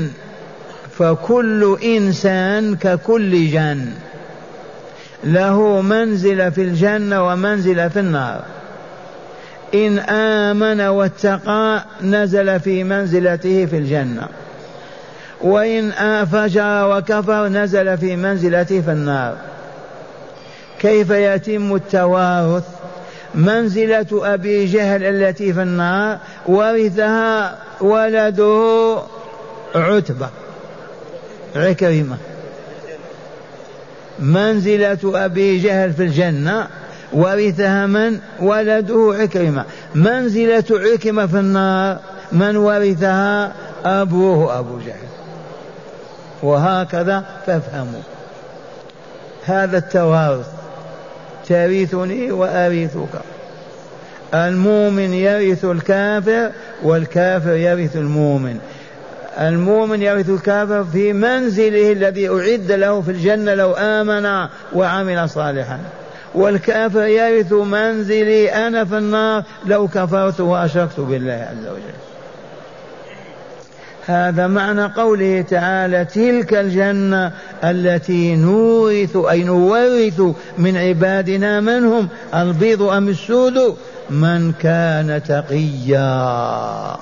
فكل 0.97 1.77
إنسان 1.83 2.75
ككل 2.75 3.51
جان 3.51 3.93
له 5.23 5.81
منزل 5.81 6.51
في 6.51 6.61
الجنة 6.61 7.27
ومنزل 7.27 7.89
في 7.89 7.99
النار. 7.99 8.43
إن 9.75 9.99
آمن 9.99 10.81
واتقى 10.81 11.83
نزل 12.01 12.59
في 12.59 12.83
منزلته 12.83 13.65
في 13.65 13.77
الجنة. 13.77 14.27
وإن 15.41 15.91
فجر 16.25 16.97
وكفر 16.97 17.47
نزل 17.47 17.97
في 17.97 18.15
منزلته 18.15 18.81
في 18.81 18.91
النار. 18.91 19.35
كيف 20.79 21.09
يتم 21.09 21.75
التوارث؟ 21.75 22.63
منزلة 23.35 24.07
أبي 24.13 24.65
جهل 24.65 25.03
التي 25.03 25.53
في 25.53 25.61
النار 25.61 26.17
ورثها 26.45 27.57
ولده 27.81 28.97
عتبة. 29.75 30.29
عكرمة. 31.55 32.17
منزلة 34.19 35.25
أبي 35.25 35.57
جهل 35.57 35.93
في 35.93 36.03
الجنة 36.03 36.67
ورثها 37.13 37.85
من 37.85 38.19
ولده 38.39 39.15
عكرمة 39.19 39.65
منزلة 39.95 40.63
عكرمة 40.71 41.27
في 41.27 41.39
النار 41.39 41.97
من 42.31 42.57
ورثها 42.57 43.51
أبوه 43.85 44.59
أبو 44.59 44.79
جهل 44.79 45.05
وهكذا 46.43 47.23
فافهموا 47.47 48.01
هذا 49.45 49.77
التوارث 49.77 50.47
ترثني 51.47 52.31
وأرثك 52.31 53.21
المؤمن 54.33 55.13
يرث 55.13 55.65
الكافر 55.65 56.51
والكافر 56.83 57.51
يرث 57.55 57.95
المؤمن 57.95 58.59
المؤمن 59.39 60.01
يرث 60.01 60.29
الكافر 60.29 60.83
في 60.83 61.13
منزله 61.13 61.91
الذي 61.91 62.29
أعد 62.29 62.71
له 62.71 63.01
في 63.01 63.11
الجنة 63.11 63.53
لو 63.53 63.73
آمن 63.73 64.47
وعمل 64.73 65.29
صالحا 65.29 65.79
والكافر 66.35 67.05
يرث 67.05 67.53
منزلي 67.53 68.67
أنا 68.67 68.85
في 68.85 68.97
النار 68.97 69.43
لو 69.65 69.87
كفرت 69.87 70.39
وأشركت 70.39 70.99
بالله 70.99 71.47
عز 71.51 71.67
وجل. 71.67 71.95
هذا 74.05 74.47
معنى 74.47 74.85
قوله 74.85 75.41
تعالى 75.41 76.05
تلك 76.05 76.53
الجنة 76.53 77.31
التي 77.63 78.35
نورث 78.35 79.17
أي 79.29 79.43
نورث 79.43 80.21
من 80.57 80.77
عبادنا 80.77 81.59
من 81.59 81.85
هم 81.85 82.07
البيض 82.33 82.81
أم 82.81 83.07
السود؟ 83.09 83.77
من 84.09 84.51
كان 84.51 85.21
تقيا. 85.23 86.97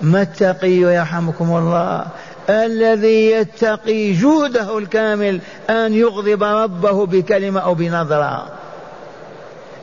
ما 0.00 0.22
التقي 0.22 0.70
يرحمكم 0.70 1.56
الله؟ 1.56 2.04
الذي 2.50 3.30
يتقي 3.30 4.12
جوده 4.12 4.78
الكامل 4.78 5.40
أن 5.70 5.94
يغضب 5.94 6.42
ربه 6.42 7.06
بكلمة 7.06 7.60
أو 7.60 7.74
بنظرة. 7.74 8.46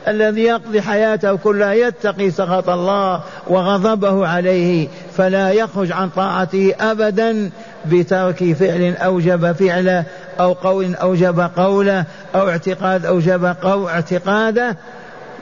الذي 0.08 0.42
يقضي 0.42 0.82
حياته 0.82 1.36
كلها 1.36 1.72
يتقي 1.72 2.30
سخط 2.30 2.68
الله 2.68 3.20
وغضبه 3.46 4.26
عليه 4.28 4.88
فلا 5.16 5.52
يخرج 5.52 5.92
عن 5.92 6.08
طاعته 6.08 6.74
ابدا 6.80 7.50
بترك 7.86 8.52
فعل 8.52 8.96
أوجب 8.96 9.52
فعله 9.52 10.04
أو 10.40 10.52
قول 10.52 10.94
أوجب 10.94 11.50
قوله 11.56 12.04
أو 12.34 12.48
اعتقاد 12.48 13.06
أوجب 13.06 13.56
قول 13.62 13.88
اعتقاده. 13.88 14.76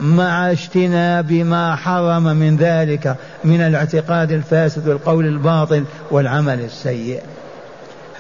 مع 0.00 0.50
اجتناب 0.50 1.32
ما 1.32 1.76
حرم 1.76 2.22
من 2.22 2.56
ذلك 2.56 3.16
من 3.44 3.60
الاعتقاد 3.60 4.32
الفاسد 4.32 4.88
والقول 4.88 5.26
الباطل 5.26 5.84
والعمل 6.10 6.60
السيء. 6.60 7.20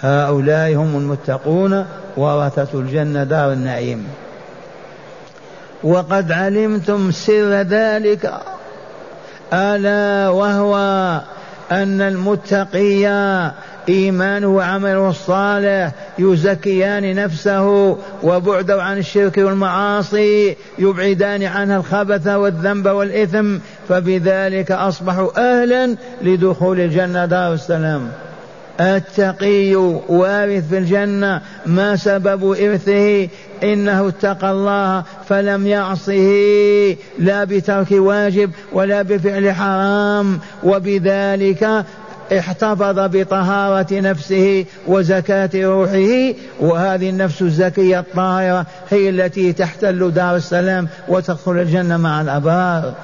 هؤلاء 0.00 0.74
هم 0.74 0.96
المتقون 0.96 1.86
ورثة 2.16 2.80
الجنة 2.80 3.24
دار 3.24 3.52
النعيم. 3.52 4.06
وقد 5.84 6.32
علمتم 6.32 7.10
سر 7.10 7.62
ذلك 7.62 8.32
ألا 9.52 10.28
وهو 10.28 10.76
أن 11.72 12.00
المتقي 12.00 13.06
ايمانه 13.88 14.46
وعمله 14.46 15.10
الصالح 15.10 15.92
يزكيان 16.18 17.14
نفسه 17.14 17.96
وبعده 18.22 18.82
عن 18.82 18.98
الشرك 18.98 19.38
والمعاصي 19.38 20.56
يبعدان 20.78 21.42
عنها 21.42 21.76
الخبث 21.76 22.26
والذنب 22.26 22.86
والإثم 22.88 23.58
فبذلك 23.88 24.72
أصبحوا 24.72 25.60
أهلا 25.62 25.96
لدخول 26.22 26.80
الجنة 26.80 27.26
دار 27.26 27.52
السلام. 27.52 28.08
التقي 28.80 29.74
وارث 30.08 30.68
في 30.68 30.78
الجنة 30.78 31.40
ما 31.66 31.96
سبب 31.96 32.50
إرثه؟ 32.52 33.28
إنه 33.62 34.08
اتقى 34.08 34.50
الله 34.50 35.04
فلم 35.28 35.66
يعصه 35.66 36.96
لا 37.18 37.44
بترك 37.44 37.86
واجب 37.90 38.50
ولا 38.72 39.02
بفعل 39.02 39.52
حرام 39.52 40.38
وبذلك 40.64 41.84
احتفظ 42.32 42.98
بطهارة 42.98 44.00
نفسه 44.00 44.64
وزكاة 44.86 45.50
روحه 45.54 46.34
وهذه 46.60 47.10
النفس 47.10 47.42
الزكية 47.42 48.00
الطاهرة 48.00 48.66
هي 48.90 49.08
التي 49.08 49.52
تحتل 49.52 50.10
دار 50.10 50.36
السلام 50.36 50.88
وتدخل 51.08 51.52
الجنة 51.52 51.96
مع 51.96 52.20
الأبرار. 52.20 52.94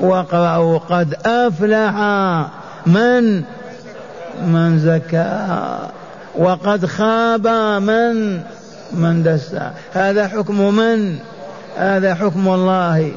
واقرأوا 0.00 0.78
قد 0.78 1.14
أفلح 1.26 1.94
من؟ 2.86 3.42
من 4.46 4.78
زكاها 4.78 5.92
وقد 6.38 6.86
خاب 6.86 7.46
من؟ 7.82 8.40
من 8.92 9.22
دسا 9.22 9.72
هذا 9.92 10.28
حكم 10.28 10.74
من؟ 10.74 11.18
هذا 11.76 12.14
حكم 12.14 12.48
الله. 12.48 13.12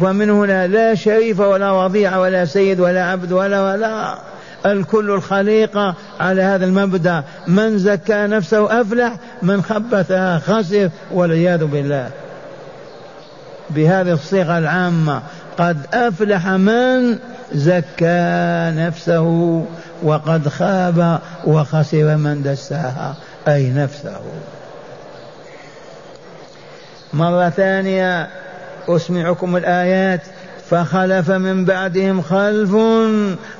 فمن 0.00 0.30
هنا 0.30 0.66
لا 0.66 0.94
شريف 0.94 1.40
ولا 1.40 1.70
وضيع 1.70 2.16
ولا 2.18 2.44
سيد 2.44 2.80
ولا 2.80 3.04
عبد 3.04 3.32
ولا 3.32 3.62
ولا. 3.62 4.18
الكل 4.66 5.10
الخليقة 5.10 5.94
على 6.20 6.42
هذا 6.42 6.64
المبدأ. 6.64 7.22
من 7.46 7.78
زكى 7.78 8.26
نفسه 8.26 8.80
أفلح 8.80 9.12
من 9.42 9.62
خبثها 9.62 10.38
خسر 10.38 10.90
والعياذ 11.12 11.64
بالله. 11.64 12.10
بهذه 13.70 14.12
الصيغة 14.12 14.58
العامة 14.58 15.22
قد 15.58 15.78
أفلح 15.94 16.48
من 16.48 17.18
زكى 17.52 18.72
نفسه 18.76 19.64
وقد 20.02 20.48
خاب 20.48 21.20
وخسر 21.44 22.16
من 22.16 22.42
دساها 22.42 23.16
أي 23.48 23.70
نفسه. 23.70 24.20
مرة 27.12 27.48
ثانية 27.48 28.28
أسمعكم 28.88 29.56
الآيات. 29.56 30.20
فخلف 30.70 31.30
من 31.30 31.64
بعدهم 31.64 32.22
خلف 32.22 32.74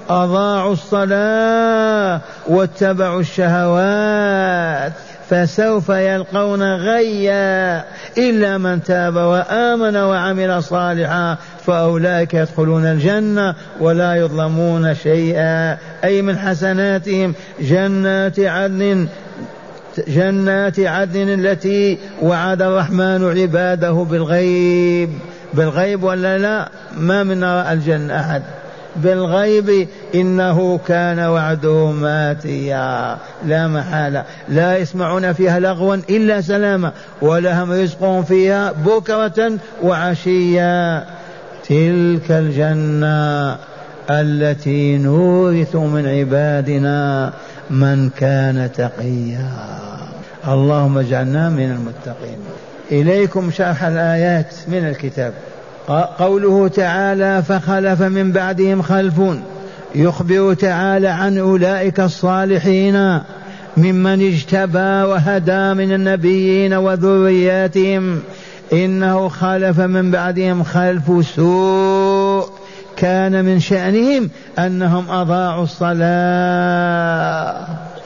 أضاعوا 0.08 0.72
الصلاة 0.72 2.20
واتبعوا 2.46 3.20
الشهوات 3.20 4.92
فسوف 5.30 5.88
يلقون 5.88 6.62
غيا 6.74 7.84
إلا 8.18 8.58
من 8.58 8.82
تاب 8.82 9.16
وآمن 9.16 9.96
وعمل 9.96 10.62
صالحا 10.62 11.36
فأولئك 11.66 12.34
يدخلون 12.34 12.86
الجنة 12.86 13.54
ولا 13.80 14.14
يظلمون 14.14 14.94
شيئا. 14.94 15.78
أي 16.04 16.22
من 16.22 16.38
حسناتهم 16.38 17.34
جنات 17.60 18.40
عدن 18.40 19.08
جنات 20.08 20.80
عدن 20.80 21.28
التي 21.28 21.98
وعد 22.22 22.62
الرحمن 22.62 23.40
عباده 23.40 23.92
بالغيب. 23.92 25.10
بالغيب 25.54 26.02
ولا 26.02 26.38
لا؟ 26.38 26.68
ما 26.96 27.22
من 27.22 27.44
الجنة 27.44 28.20
أحد. 28.20 28.42
بالغيب 28.96 29.88
إنه 30.14 30.80
كان 30.88 31.18
وعده 31.18 31.90
ماتيا. 31.90 33.16
لا 33.46 33.68
محالة. 33.68 34.24
لا 34.48 34.76
يسمعون 34.76 35.32
فيها 35.32 35.60
لغوا 35.60 35.96
إلا 36.10 36.40
سلاما 36.40 36.92
ولهم 37.22 37.72
رزقهم 37.72 38.22
فيها 38.22 38.72
بكرة 38.72 39.52
وعشيا. 39.82 41.04
تلك 41.68 42.30
الجنة 42.30 43.56
التي 44.10 44.98
نورث 44.98 45.76
من 45.76 46.06
عبادنا. 46.06 47.32
من 47.70 48.10
كان 48.18 48.70
تقيا. 48.76 49.50
اللهم 50.48 50.98
اجعلنا 50.98 51.50
من 51.50 51.70
المتقين. 51.70 52.38
إليكم 52.92 53.50
شرح 53.50 53.84
الآيات 53.84 54.54
من 54.68 54.88
الكتاب. 54.88 55.32
قوله 56.18 56.68
تعالى 56.68 57.42
فخلف 57.42 58.02
من 58.02 58.32
بعدهم 58.32 58.82
خلف 58.82 59.14
يخبر 59.94 60.54
تعالى 60.54 61.08
عن 61.08 61.38
أولئك 61.38 62.00
الصالحين 62.00 63.20
ممن 63.76 64.26
اجتبى 64.32 64.78
وهدى 64.78 65.74
من 65.74 65.92
النبيين 65.92 66.74
وذرياتهم. 66.74 68.20
إنه 68.72 69.28
خلف 69.28 69.80
من 69.80 70.10
بعدهم 70.10 70.62
خلف 70.62 71.26
سوء 71.36 71.93
كان 73.04 73.44
من 73.44 73.60
شأنهم 73.60 74.30
أنهم 74.58 75.10
أضاعوا 75.10 75.64
الصلاة. 75.64 77.24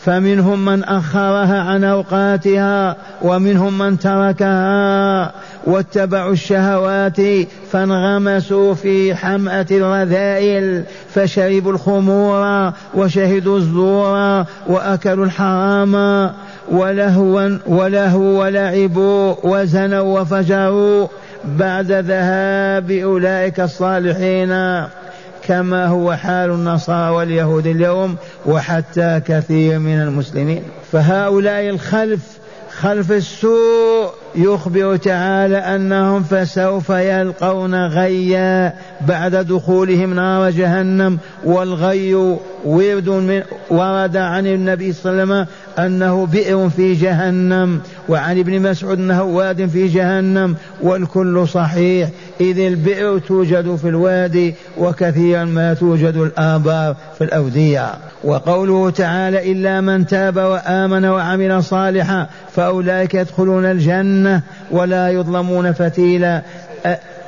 فمنهم 0.09 0.65
من 0.65 0.85
أخرها 0.85 1.61
عن 1.61 1.85
أوقاتها 1.85 2.97
ومنهم 3.23 3.79
من 3.79 3.99
تركها 3.99 5.33
واتبعوا 5.67 6.33
الشهوات 6.33 7.17
فانغمسوا 7.73 8.75
في 8.75 9.15
حمأة 9.15 9.67
الرذائل 9.71 10.83
فشربوا 11.15 11.73
الخمور 11.73 12.73
وشهدوا 12.95 13.59
الزور 13.59 14.45
وأكلوا 14.67 15.25
الحرام 15.25 15.95
ولهوا 16.71 17.59
ولهوا 17.67 18.45
ولعبوا 18.45 19.35
وزنوا 19.45 20.21
وفجروا. 20.21 21.07
بعد 21.45 21.93
ذهاب 21.93 22.91
أولئك 22.91 23.61
الصالحين 23.61 24.49
كما 25.43 25.87
هو 25.87 26.15
حال 26.15 26.51
النصارى 26.51 27.15
واليهود 27.15 27.67
اليوم 27.67 28.17
وحتى 28.47 29.21
كثير 29.27 29.79
من 29.79 30.01
المسلمين. 30.03 30.63
فهؤلاء 30.93 31.69
الخلف 31.69 32.39
خلف 32.81 33.13
السوء 33.13 34.11
يخبر 34.35 34.97
تعالى 34.97 35.57
أنهم 35.57 36.23
فسوف 36.23 36.91
يلقون 36.91 37.87
غيا 37.87 38.75
بعد 39.01 39.37
دخولهم 39.37 40.15
نار 40.15 40.51
جهنم 40.51 41.19
والغي 41.45 42.15
ورد 42.65 43.09
من 43.09 43.43
ورد 43.71 44.17
عن 44.17 44.47
النبي 44.47 44.93
صلى 44.93 45.13
الله 45.13 45.23
عليه 45.23 45.33
وسلم 45.33 45.47
أنه 45.79 46.27
بئر 46.27 46.69
في 46.69 46.95
جهنم 46.95 47.81
وعن 48.09 48.39
ابن 48.39 48.63
مسعود 48.63 48.99
أنه 48.99 49.23
واد 49.23 49.67
في 49.67 49.89
جهنم 49.89 50.57
والكل 50.83 51.49
صحيح. 51.49 52.09
إذ 52.41 52.59
البئر 52.59 53.19
توجد 53.19 53.77
في 53.77 53.89
الوادي 53.89 54.55
وكثيرا 54.79 55.45
ما 55.45 55.75
توجد 55.75 56.17
الابار 56.17 56.97
في 57.19 57.25
الأودية. 57.25 57.89
وقوله 58.25 58.91
تعالى 58.91 59.53
إلا 59.53 59.81
من 59.81 60.07
تاب 60.07 60.37
وآمن 60.37 61.05
وعمل 61.05 61.63
صالحا 61.63 62.27
فأولئك 62.53 63.15
يدخلون 63.15 63.65
الجنة 63.65 64.43
ولا 64.71 65.09
يظلمون 65.09 65.73
فتيلا 65.73 66.43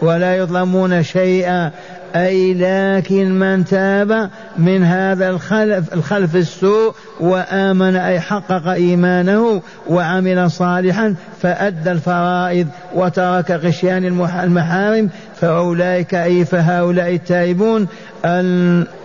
ولا 0.02 0.36
يظلمون 0.36 1.02
شيئا. 1.02 1.70
أي 2.16 2.54
لكن 2.54 3.38
من 3.38 3.64
تاب 3.64 4.30
من 4.58 4.84
هذا 4.84 5.30
الخلف 5.30 5.94
الخلف 5.94 6.36
السوء 6.36 6.94
وآمن 7.20 7.96
أي 7.96 8.20
حقق 8.20 8.68
إيمانه 8.68 9.62
وعمل 9.88 10.50
صالحا 10.50 11.14
فأدى 11.42 11.92
الفرائض 11.92 12.68
وترك 12.94 13.50
غشيان 13.50 14.04
المحارم 14.44 15.10
فأولئك 15.40 16.14
أي 16.14 16.44
فهؤلاء 16.44 17.14
التائبون 17.14 17.86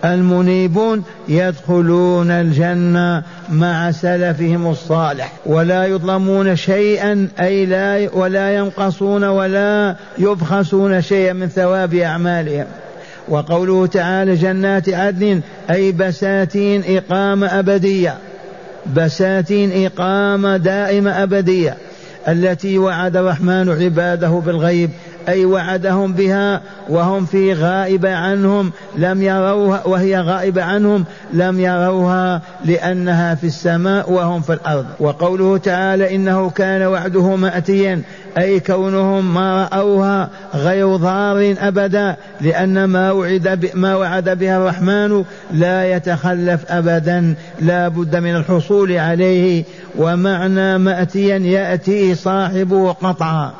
المنيبون 0.04 1.04
يدخلون 1.28 2.30
الجنة 2.30 3.22
مع 3.48 3.90
سلفهم 3.90 4.70
الصالح. 4.70 5.32
ولا 5.46 5.84
يظلمون 5.84 6.56
شيئا 6.56 7.28
أي 7.40 7.66
لا 7.66 8.08
ولا 8.14 8.56
ينقصون 8.56 9.24
ولا 9.24 9.96
يبخسون 10.18 11.02
شيئا 11.02 11.32
من 11.32 11.48
ثواب 11.48 11.94
أعمالهم. 11.94 12.66
وقوله 13.28 13.86
تعالى 13.86 14.34
جنات 14.34 14.88
عدن 14.88 15.40
أي 15.70 15.92
بساتين 15.92 16.82
إقامة 16.86 17.46
أبدية. 17.58 18.18
بساتين 18.96 19.86
إقامة 19.86 20.56
دائمة 20.56 21.22
أبدية. 21.22 21.76
التي 22.28 22.78
وعد 22.78 23.16
الرحمن 23.16 23.68
عباده 23.68 24.28
بالغيب 24.28 24.90
أي 25.28 25.44
وعدهم 25.44 26.12
بها 26.12 26.60
وهم 26.88 27.26
في 27.26 27.52
غائبة 27.52 28.14
عنهم 28.14 28.72
لم 28.96 29.22
يروها 29.22 29.86
وهي 29.86 30.20
غائبة 30.20 30.62
عنهم 30.62 31.04
لم 31.32 31.60
يروها 31.60 32.42
لأنها 32.64 33.34
في 33.34 33.46
السماء 33.46 34.12
وهم 34.12 34.40
في 34.40 34.52
الأرض. 34.52 34.86
وقوله 35.00 35.58
تعالى 35.58 36.16
إنه 36.16 36.50
كان 36.50 36.82
وعده 36.82 37.36
مأتيا 37.36 38.02
أي 38.38 38.60
كونهم 38.60 39.34
ما 39.34 39.68
رأوها 39.72 40.28
غير 40.54 40.96
ضار 40.96 41.54
أبدا 41.58 42.16
لأن 42.40 42.84
ما 42.84 43.12
وعد 43.12 43.70
ما 43.74 43.96
وعد 43.96 44.38
بها 44.38 44.56
الرحمن 44.56 45.24
لا 45.52 45.92
يتخلف 45.92 46.64
أبدا 46.68 47.34
لا 47.60 47.88
بد 47.88 48.16
من 48.16 48.36
الحصول 48.36 48.92
عليه. 48.92 49.64
ومعنى 49.98 50.78
مأتيا 50.78 51.38
يأتي 51.38 52.14
صاحبه 52.14 52.92
قطعا 52.92 53.52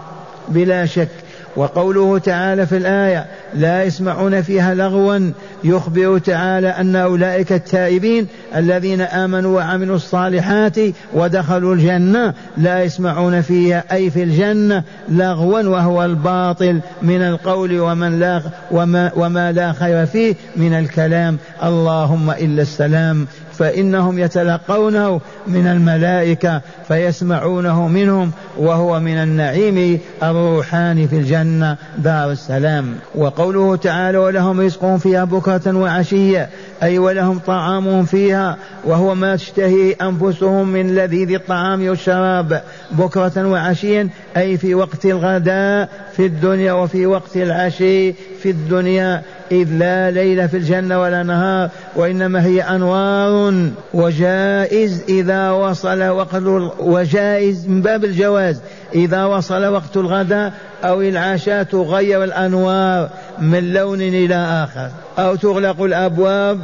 بلا 0.48 0.86
شك. 0.86 1.08
وقوله 1.56 2.18
تعالى 2.18 2.66
في 2.66 2.76
الآية 2.76 3.26
لا 3.54 3.84
يسمعون 3.84 4.42
فيها 4.42 4.74
لغوا 4.74 5.30
يخبر 5.64 6.18
تعالى 6.18 6.68
أن 6.68 6.96
أولئك 6.96 7.52
التائبين 7.52 8.26
الذين 8.56 9.00
آمنوا 9.00 9.56
وعملوا 9.56 9.96
الصالحات 9.96 10.76
ودخلوا 11.14 11.74
الجنة 11.74 12.34
لا 12.56 12.82
يسمعون 12.82 13.40
فيها 13.40 13.84
أي 13.92 14.10
في 14.10 14.22
الجنة 14.22 14.82
لغوا 15.08 15.62
وهو 15.62 16.04
الباطل 16.04 16.80
من 17.02 17.22
القول 17.22 17.80
ومن 17.80 18.20
لا 18.20 18.42
وما, 18.70 19.10
وما 19.16 19.52
لا 19.52 19.72
خير 19.72 20.06
فيه 20.06 20.34
من 20.56 20.72
الكلام. 20.72 21.38
اللهم 21.62 22.30
إلا 22.30 22.62
السلام. 22.62 23.26
فإنهم 23.58 24.18
يتلقونه 24.18 25.20
من 25.46 25.66
الملائكة 25.66 26.60
فيسمعونه 26.88 27.88
منهم 27.88 28.30
وهو 28.58 29.00
من 29.00 29.16
النعيم 29.18 30.00
الروحاني 30.22 31.08
في 31.08 31.16
الجنة. 31.16 31.76
دار 31.98 32.30
السلام. 32.30 32.94
وقوله 33.14 33.76
تعالى 33.76 34.18
ولهم 34.18 34.60
رزقهم 34.60 34.98
فيها 34.98 35.24
بكرة 35.24 35.76
وعشية. 35.76 36.48
أي 36.82 36.98
ولهم 36.98 37.38
طعامهم 37.38 38.04
فيها. 38.04 38.56
وهو 38.84 39.14
ما 39.14 39.36
تشتهي 39.36 39.92
أنفسهم 39.92 40.68
من 40.68 40.94
لذيذ 40.94 41.30
الطعام 41.30 41.88
والشراب. 41.88 42.62
بكرة 42.90 43.48
وعشيا 43.48 44.08
أي 44.36 44.56
في 44.56 44.74
وقت 44.74 45.06
الغداء 45.06 45.88
في 46.16 46.26
الدنيا 46.26 46.72
وفي 46.72 47.06
وقت 47.06 47.36
العشي. 47.36 48.14
في 48.46 48.52
الدنيا 48.52 49.22
إذ 49.52 49.68
لا 49.70 50.10
ليل 50.10 50.48
في 50.48 50.56
الجنة 50.56 51.00
ولا 51.00 51.22
نهار 51.22 51.70
وإنما 51.96 52.44
هي 52.44 52.62
أنوار 52.62 53.68
وجائز 53.94 55.02
إذا 55.08 55.50
وصل 55.50 56.02
وقت 56.02 56.42
وجائز 56.78 57.68
من 57.68 57.82
باب 57.82 58.04
الجواز. 58.04 58.60
إذا 58.94 59.24
وصل 59.24 59.64
وقت 59.64 59.96
الغداء 59.96 60.52
أو 60.84 61.00
العشاء 61.00 61.62
تغير 61.62 62.24
الأنوار 62.24 63.08
من 63.38 63.72
لون 63.72 64.00
إلى 64.00 64.34
آخر. 64.34 64.90
أو 65.18 65.34
تغلق 65.34 65.82
الأبواب 65.82 66.60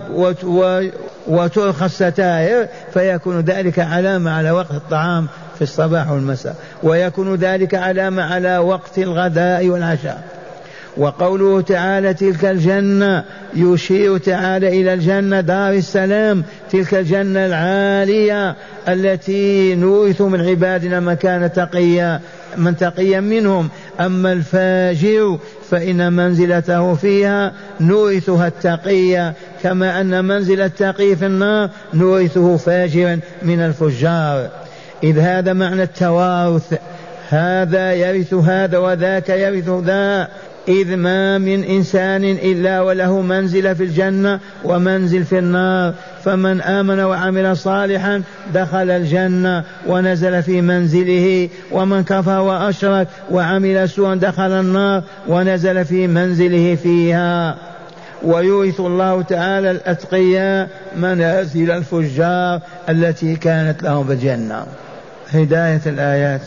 وترخى 1.26 1.86
الستائر 1.86 2.66
فيكون 2.94 3.40
ذلك 3.40 3.78
علامة 3.78 4.30
على 4.30 4.50
وقت 4.50 4.70
الطعام 4.70 5.26
في 5.56 5.62
الصباح 5.62 6.10
والمساء. 6.10 6.56
ويكون 6.82 7.34
ذلك 7.34 7.74
علامة 7.74 8.22
على 8.22 8.58
وقت 8.58 8.98
الغداء 8.98 9.68
والعشاء. 9.68 10.41
وقوله 10.96 11.60
تعالى 11.60 12.14
تلك 12.14 12.44
الجنة 12.44 13.24
يشير 13.54 14.18
تعالى 14.18 14.68
إلى 14.68 14.94
الجنة 14.94 15.40
دار 15.40 15.72
السلام 15.72 16.44
تلك 16.70 16.94
الجنة 16.94 17.46
العالية 17.46 18.56
التي 18.88 19.74
نورث 19.74 20.20
من 20.20 20.40
عبادنا 20.40 21.00
من 21.00 21.14
كان 21.14 21.52
تقيا 21.52 22.20
من 22.56 22.76
تقيا 22.76 23.20
منهم. 23.20 23.68
أما 24.00 24.32
الفاجر 24.32 25.38
فإن 25.70 26.12
منزلته 26.12 26.94
فيها 26.94 27.52
نورثها 27.80 28.46
التقية 28.46 29.34
كما 29.62 30.00
أن 30.00 30.24
منزل 30.24 30.60
التقي 30.60 31.16
في 31.16 31.26
النار 31.26 31.70
نورثه 31.94 32.56
فاجرا 32.56 33.20
من 33.42 33.60
الفجار. 33.60 34.48
إذ 35.04 35.18
هذا 35.18 35.52
معنى 35.52 35.82
التوارث 35.82 36.74
هذا 37.28 37.92
يرث 37.92 38.34
هذا 38.34 38.78
وذاك 38.78 39.28
يرث 39.28 39.68
ذا. 39.68 40.28
إذ 40.68 40.96
ما 40.96 41.38
من 41.38 41.64
إنسان 41.64 42.24
إلا 42.24 42.80
وله 42.80 43.20
منزل 43.20 43.76
في 43.76 43.84
الجنة 43.84 44.40
ومنزل 44.64 45.24
في 45.24 45.38
النار. 45.38 45.94
فمن 46.24 46.60
آمن 46.60 47.00
وعمل 47.00 47.56
صالحا 47.56 48.22
دخل 48.54 48.90
الجنة 48.90 49.64
ونزل 49.86 50.42
في 50.42 50.60
منزله. 50.60 51.48
ومن 51.72 52.04
كفر 52.04 52.40
وأشرك 52.40 53.08
وعمل 53.30 53.88
سوءا 53.88 54.14
دخل 54.14 54.50
النار 54.50 55.02
ونزل 55.28 55.84
في 55.84 56.06
منزله 56.06 56.74
فيها. 56.82 57.56
ويورث 58.22 58.80
الله 58.80 59.22
تعالى 59.22 59.70
الأتقياء 59.70 60.68
منازل 60.96 61.70
الفجار 61.70 62.60
التي 62.88 63.36
كانت 63.36 63.82
لهم 63.82 64.06
في 64.06 64.12
الجنة. 64.12 64.66
هداية 65.30 65.80
الآيات. 65.86 66.42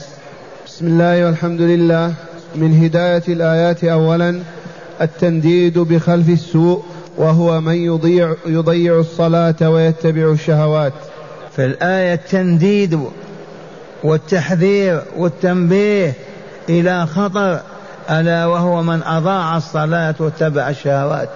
بسم 0.65 0.87
الله 0.87 1.25
والحمد 1.25 1.61
لله. 1.61 2.13
من 2.55 2.83
هداية 2.83 3.23
الآيات 3.27 3.83
أولا 3.83 4.39
التنديد 5.01 5.79
بخلف 5.79 6.29
السوء 6.29 6.83
وهو 7.17 7.61
من 7.61 7.75
يضيع 7.75 8.35
يضيع 8.45 8.99
الصلاة 8.99 9.69
ويتبع 9.69 10.31
الشهوات. 10.31 10.93
في 11.55 11.65
الآية 11.65 12.13
التنديد 12.13 12.99
والتحذير 14.03 15.01
والتنبيه 15.17 16.13
إلى 16.69 17.05
خطر 17.05 17.59
ألا 18.09 18.45
وهو 18.45 18.83
من 18.83 19.03
أضاع 19.03 19.57
الصلاة 19.57 20.15
واتبع 20.19 20.69
الشهوات. 20.69 21.29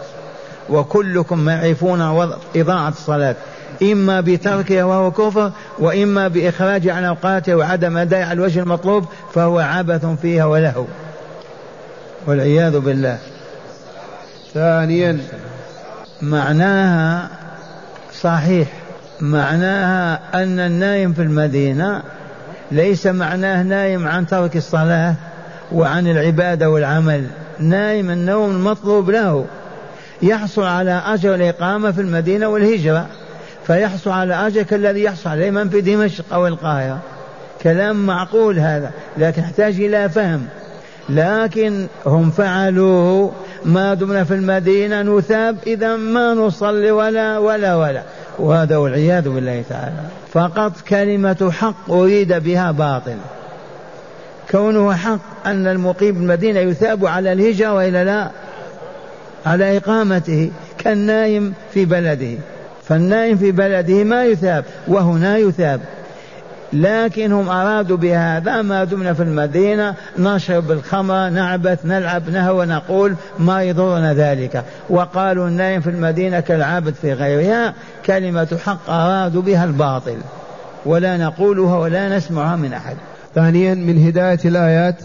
وكلكم 0.70 1.40
معرفون 1.40 2.32
إضاعة 2.56 2.90
الصلاة. 2.90 3.36
إما 3.82 4.22
بتركها 4.22 4.84
وهو 4.84 5.12
كفر 5.12 5.52
وإما 5.80 6.28
بإخراج 6.28 6.88
عن 6.88 7.04
أوقاته 7.04 7.56
وعدم 7.56 7.98
أداء 7.98 8.22
على 8.22 8.34
الوجه 8.34 8.60
المطلوب 8.60 9.06
فهو 9.34 9.60
عبث 9.60 10.06
فيها 10.06 10.46
ولهو 10.46 10.86
والعياذ 12.28 12.80
بالله. 12.80 13.18
ثانيا 14.54 15.20
معناها 16.22 17.30
صحيح. 18.22 18.68
معناها 19.22 20.20
أن 20.34 20.60
النايم 20.60 21.14
في 21.14 21.22
المدينة 21.22 22.04
ليس 22.72 23.08
معناه 23.08 23.64
نايم 23.64 24.08
عن 24.08 24.28
ترك 24.28 24.56
الصلاة 24.56 25.16
وعن 25.72 26.08
العبادة 26.08 26.70
والعمل. 26.70 27.28
نايم 27.60 28.10
النوم 28.10 28.52
المطلوب 28.52 29.10
له. 29.10 29.46
يحصل 30.22 30.64
على 30.64 31.02
أجر 31.06 31.36
الإقامة 31.36 31.92
في 31.92 32.02
المدينة 32.02 32.48
والهجرة. 32.48 33.08
فيحصل 33.68 34.12
على 34.12 34.48
أجر 34.48 34.64
كالذي 34.64 35.04
يحصل 35.04 35.30
عليه 35.30 35.52
من 35.52 35.70
في 35.70 35.82
دمشق 35.82 36.34
أو 36.34 36.48
القاهرة. 36.48 37.00
كلام 37.62 38.06
معقول 38.06 38.60
هذا 38.60 38.92
لكن 39.18 39.42
يحتاج 39.42 39.76
إلى 39.76 40.10
فهم. 40.10 40.48
لكن 41.10 41.88
هم 42.06 42.32
فعلوه 42.32 43.32
ما 43.66 43.94
دمنا 43.94 44.24
في 44.24 44.34
المدينة 44.34 45.02
نثاب 45.02 45.58
إذا 45.68 45.96
ما 45.96 46.34
نصلي 46.34 46.92
ولا 46.92 47.38
ولا 47.38 47.76
ولا 47.76 48.02
وهذا 48.40 48.78
والعياذ 48.78 49.30
بالله 49.30 49.64
تعالى. 49.70 50.04
فقط 50.34 50.72
كلمة 50.90 51.52
حق 51.52 51.92
أريد 51.92 52.34
بها 52.34 52.72
باطل. 52.72 53.18
كونه 54.52 54.94
حق 54.94 55.20
أن 55.46 55.68
المقيم 55.68 56.16
بالمدينة 56.16 56.60
يثاب 56.60 57.06
على 57.06 57.34
الهجرة 57.34 57.74
وإلا 57.74 58.04
لا؟ 58.04 58.30
على 59.46 59.78
إقامته 59.78 60.52
كالنايم 60.78 61.54
في 61.74 61.86
بلده. 61.86 62.38
فالنائم 62.84 63.38
في 63.38 63.52
بلده 63.52 64.04
ما 64.04 64.26
يثاب 64.26 64.66
وهنا 64.88 65.38
يثاب. 65.38 65.82
لكنهم 66.74 67.50
أرادوا 67.50 67.98
بهذا 67.98 68.62
ما 68.62 68.84
دمنا 68.84 69.14
في 69.14 69.24
المدينة 69.24 69.96
نشرب 70.20 70.72
الخمر 70.72 71.30
نعبث 71.30 71.86
نلعب 71.86 72.30
نهوى 72.30 72.66
نقول 72.66 73.16
ما 73.40 73.64
يضرنا 73.64 74.14
ذلك. 74.14 74.64
وقالوا 74.90 75.48
النايم 75.48 75.82
في 75.82 75.90
المدينة 75.90 76.40
كالعابد 76.40 76.94
في 76.94 77.14
غيرها 77.14 77.74
كلمة 78.06 78.58
حق 78.66 78.90
أرادوا 78.90 79.42
بها 79.42 79.66
الباطل. 79.66 80.18
ولا 80.86 81.18
نقولها 81.18 81.78
ولا 81.78 82.18
نسمعها 82.18 82.56
من 82.56 82.74
أحد. 82.74 82.96
ثانيا 83.36 83.74
من 83.74 84.08
هداية 84.08 84.40
الآيات 84.46 84.96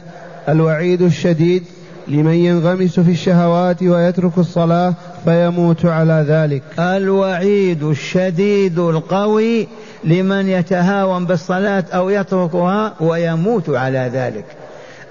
الوعيد 0.49 1.03
الشديد 1.03 1.65
لمن 2.09 2.35
ينغمس 2.35 3.01
في 3.01 3.11
الشهوات 3.11 3.83
ويترك 3.83 4.39
الصلاة 4.39 4.95
فيموت 5.25 5.87
على 5.87 6.25
ذلك. 6.29 6.63
الوعيد 6.79 7.83
الشديد 7.83 8.79
القوي 8.79 9.69
لمن 10.05 10.49
يتهاون 10.49 11.27
بالصلاة 11.27 11.85
أو 11.93 12.11
يتركها 12.11 12.95
ويموت 13.01 13.71
على 13.71 14.11
ذلك. 14.15 14.45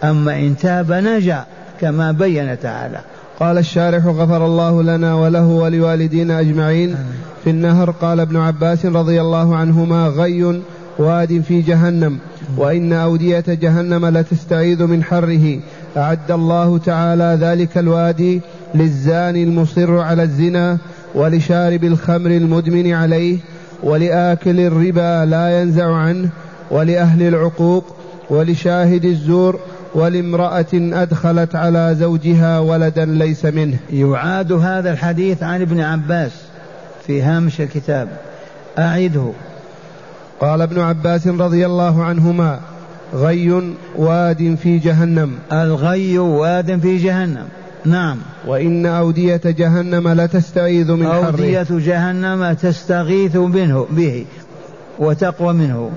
أما 0.03 0.39
إن 0.39 0.57
تاب 0.57 0.91
نجا 0.91 1.43
كما 1.81 2.11
بين 2.11 2.59
تعالى. 2.59 2.99
قال 3.39 3.57
الشارح 3.57 4.05
غفر 4.05 4.45
الله 4.45 4.83
لنا 4.83 5.15
وله 5.15 5.45
ولوالدينا 5.45 6.39
أجمعين. 6.39 6.95
في 7.43 7.49
النهر 7.49 7.91
قال 7.91 8.19
ابن 8.19 8.37
عباس 8.37 8.85
رضي 8.85 9.21
الله 9.21 9.55
عنهما 9.55 10.07
غي 10.07 10.61
واد 10.97 11.41
في 11.47 11.61
جهنم. 11.61 12.17
وإن 12.57 12.93
أودية 12.93 13.43
جهنم 13.47 14.05
لتستعيذ 14.05 14.83
من 14.83 15.03
حره. 15.03 15.59
أعد 15.97 16.31
الله 16.31 16.77
تعالى 16.77 17.37
ذلك 17.41 17.77
الوادي 17.77 18.41
للزاني 18.75 19.43
المصر 19.43 19.99
على 19.99 20.23
الزنا 20.23 20.77
ولشارب 21.15 21.83
الخمر 21.83 22.31
المدمن 22.31 22.93
عليه 22.93 23.37
ولآكل 23.83 24.59
الربا 24.59 25.25
لا 25.25 25.61
ينزع 25.61 25.95
عنه 25.95 26.29
ولأهل 26.71 27.21
العقوق 27.27 27.95
ولشاهد 28.29 29.05
الزور 29.05 29.59
ولامرأة 29.95 30.65
أدخلت 30.73 31.55
على 31.55 31.95
زوجها 31.99 32.59
ولدا 32.59 33.05
ليس 33.05 33.45
منه. 33.45 33.77
يعاد 33.91 34.51
هذا 34.51 34.91
الحديث 34.91 35.43
عن 35.43 35.61
ابن 35.61 35.79
عباس 35.79 36.31
في 37.07 37.21
هامش 37.21 37.61
الكتاب. 37.61 38.07
أعده. 38.79 39.31
قال 40.41 40.61
ابن 40.61 40.79
عباس 40.79 41.27
رضي 41.27 41.65
الله 41.65 42.03
عنهما 42.03 42.59
غي 43.14 43.74
واد 43.95 44.55
في 44.64 44.78
جهنم. 44.78 45.32
الغي 45.51 46.18
واد 46.18 46.80
في 46.80 46.97
جهنم. 46.97 47.45
نعم. 47.86 48.18
وإن 48.47 48.86
أودية 48.86 49.41
جهنم 49.45 50.07
لتستعيذ 50.07 50.91
من 50.91 51.07
حره 51.07 51.26
أودية 51.26 51.68
جهنم 51.70 52.53
تستغيث 52.53 53.36
منه 53.36 53.88
به 53.91 54.26
وتقوى 54.99 55.53
منه 55.53 55.91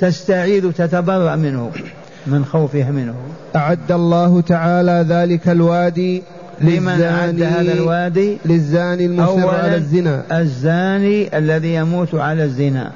تستعيذ 0.00 0.72
تتبرأ 0.72 1.36
منه 1.36 1.70
من 2.26 2.44
خوفها 2.44 2.90
منه. 2.90 3.14
أعد 3.56 3.92
الله 3.92 4.40
تعالى 4.40 5.06
ذلك 5.08 5.48
الوادي 5.48 6.22
لمن 6.60 7.02
أعد 7.02 7.42
هذا 7.42 7.72
الوادي؟ 7.72 8.38
للزاني 8.44 9.06
المصر 9.06 9.48
على 9.48 9.76
الزنا. 9.76 10.22
الزاني 10.32 11.38
الذي 11.38 11.74
يموت 11.74 12.14
على 12.14 12.44
الزنا. 12.44 12.92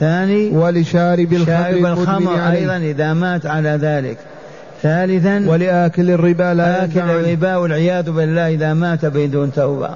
ثاني 0.00 0.48
ولشارب 0.48 1.32
الخمر, 1.32 1.46
شارب 1.46 1.86
الخمر 1.86 2.50
أيضا 2.50 2.76
إذا 2.76 3.12
مات 3.12 3.46
على 3.46 3.68
ذلك. 3.68 4.16
ثالثا 4.82 5.44
ولآكل 5.48 6.10
الربا 6.10 6.54
لا 6.54 6.84
آكل 6.84 7.00
الربا 7.00 7.56
والعياذ 7.56 8.10
بالله 8.10 8.48
إذا 8.48 8.74
مات 8.74 9.06
بدون 9.06 9.52
توبة. 9.52 9.90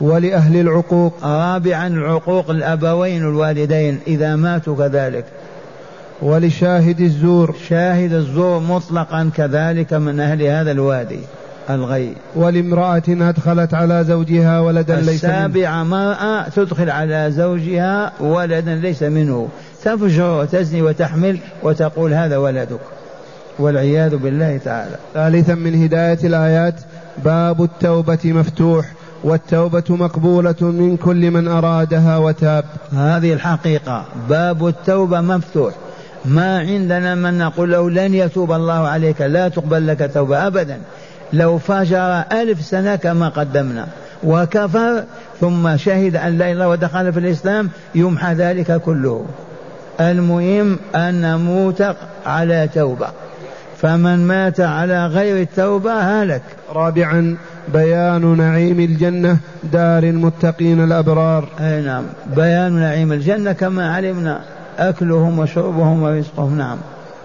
ولأهل 0.00 0.60
العقوق. 0.60 1.12
رابعا 1.24 1.86
العقوق 1.86 2.50
الأبوين 2.50 3.22
الوالدين 3.22 3.98
إذا 4.06 4.36
ماتوا 4.36 4.76
كذلك. 4.76 5.24
ولشاهد 6.22 7.00
الزور. 7.00 7.54
شاهد 7.68 8.12
الزور 8.12 8.60
مطلقا 8.60 9.30
كذلك 9.36 9.92
من 9.92 10.20
أهل 10.20 10.42
هذا 10.42 10.72
الوادي. 10.72 11.20
الغي. 11.70 12.14
ولامرأة 12.36 13.02
أدخلت 13.08 13.74
على 13.74 14.04
زوجها 14.04 14.60
ولدا 14.60 14.96
ليس 14.96 15.24
منه. 15.24 15.32
السابعة 15.34 15.82
مرأة 15.82 16.48
تدخل 16.48 16.90
على 16.90 17.30
زوجها 17.30 18.12
ولدا 18.20 18.74
ليس 18.74 19.02
منه. 19.02 19.48
تفجر 19.84 20.40
وتزني 20.40 20.82
وتحمل 20.82 21.38
وتقول 21.62 22.14
هذا 22.14 22.36
ولدك. 22.36 22.80
والعياذ 23.58 24.16
بالله 24.16 24.56
تعالى. 24.64 24.96
ثالثا 25.14 25.54
من 25.54 25.82
هداية 25.82 26.18
الآيات 26.24 26.74
باب 27.24 27.62
التوبة 27.62 28.18
مفتوح 28.24 28.92
والتوبة 29.24 29.84
مقبولة 29.88 30.54
من 30.60 30.96
كل 30.96 31.30
من 31.30 31.48
أرادها 31.48 32.18
وتاب. 32.18 32.64
هذه 32.92 33.32
الحقيقة. 33.32 34.04
باب 34.28 34.66
التوبة 34.66 35.20
مفتوح. 35.20 35.74
ما 36.24 36.58
عندنا 36.58 37.14
من 37.14 37.38
نقول 37.38 37.72
له 37.72 37.90
لن 37.90 38.14
يتوب 38.14 38.52
الله 38.52 38.88
عليك 38.88 39.20
لا 39.20 39.48
تقبل 39.48 39.86
لك 39.86 40.10
توبة 40.14 40.46
أبدا. 40.46 40.78
لو 41.32 41.58
فجر 41.58 42.24
ألف 42.32 42.60
سنة 42.60 42.96
كما 42.96 43.28
قدمنا. 43.28 43.86
وكفر 44.24 45.04
ثم 45.40 45.76
شهد 45.76 46.16
أن 46.16 46.38
لا 46.38 46.52
إله 46.52 46.68
ودخل 46.68 47.12
في 47.12 47.18
الإسلام 47.18 47.70
يمحى 47.94 48.34
ذلك 48.34 48.80
كله. 48.80 49.24
المهم 50.00 50.78
أن 50.94 51.20
نموت 51.20 51.84
على 52.26 52.68
توبة. 52.74 53.08
فمن 53.82 54.26
مات 54.26 54.60
على 54.60 55.06
غير 55.06 55.42
التوبة 55.42 55.92
هلك. 55.92 56.42
رابعا 56.72 57.36
بيان 57.72 58.36
نعيم 58.36 58.80
الجنة 58.80 59.36
دار 59.72 60.02
المتقين 60.02 60.84
الأبرار. 60.84 61.48
أي 61.60 61.80
نعم 61.80 62.04
بيان 62.36 62.72
نعيم 62.72 63.12
الجنة 63.12 63.52
كما 63.52 63.94
علمنا. 63.94 64.40
أكلهم 64.78 65.38
وشربهم 65.38 66.02
ورزقهم 66.02 66.58
نعم. 66.58 66.78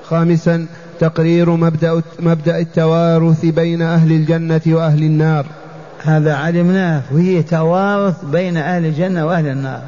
خامسا 0.03 0.65
تقرير 0.99 1.49
مبدأ 1.49 2.01
مبدأ 2.19 2.59
التوارث 2.59 3.45
بين 3.45 3.81
أهل 3.81 4.11
الجنة 4.11 4.61
وأهل 4.67 5.03
النار. 5.03 5.45
هذا 6.03 6.35
علمناه 6.35 7.01
وهي 7.11 7.43
توارث 7.43 8.25
بين 8.25 8.57
أهل 8.57 8.85
الجنة 8.85 9.25
وأهل 9.25 9.47
النار. 9.47 9.81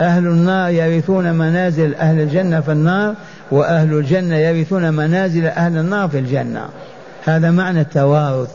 أهل 0.00 0.26
النار 0.26 0.70
يرثون 0.70 1.32
منازل 1.34 1.94
أهل 1.94 2.20
الجنة 2.20 2.60
في 2.60 2.72
النار 2.72 3.14
وأهل 3.50 3.92
الجنة 3.92 4.36
يرثون 4.36 4.94
منازل 4.94 5.46
أهل 5.46 5.78
النار 5.78 6.08
في 6.08 6.18
الجنة. 6.18 6.64
هذا 7.24 7.50
معنى 7.50 7.80
التوارث. 7.80 8.50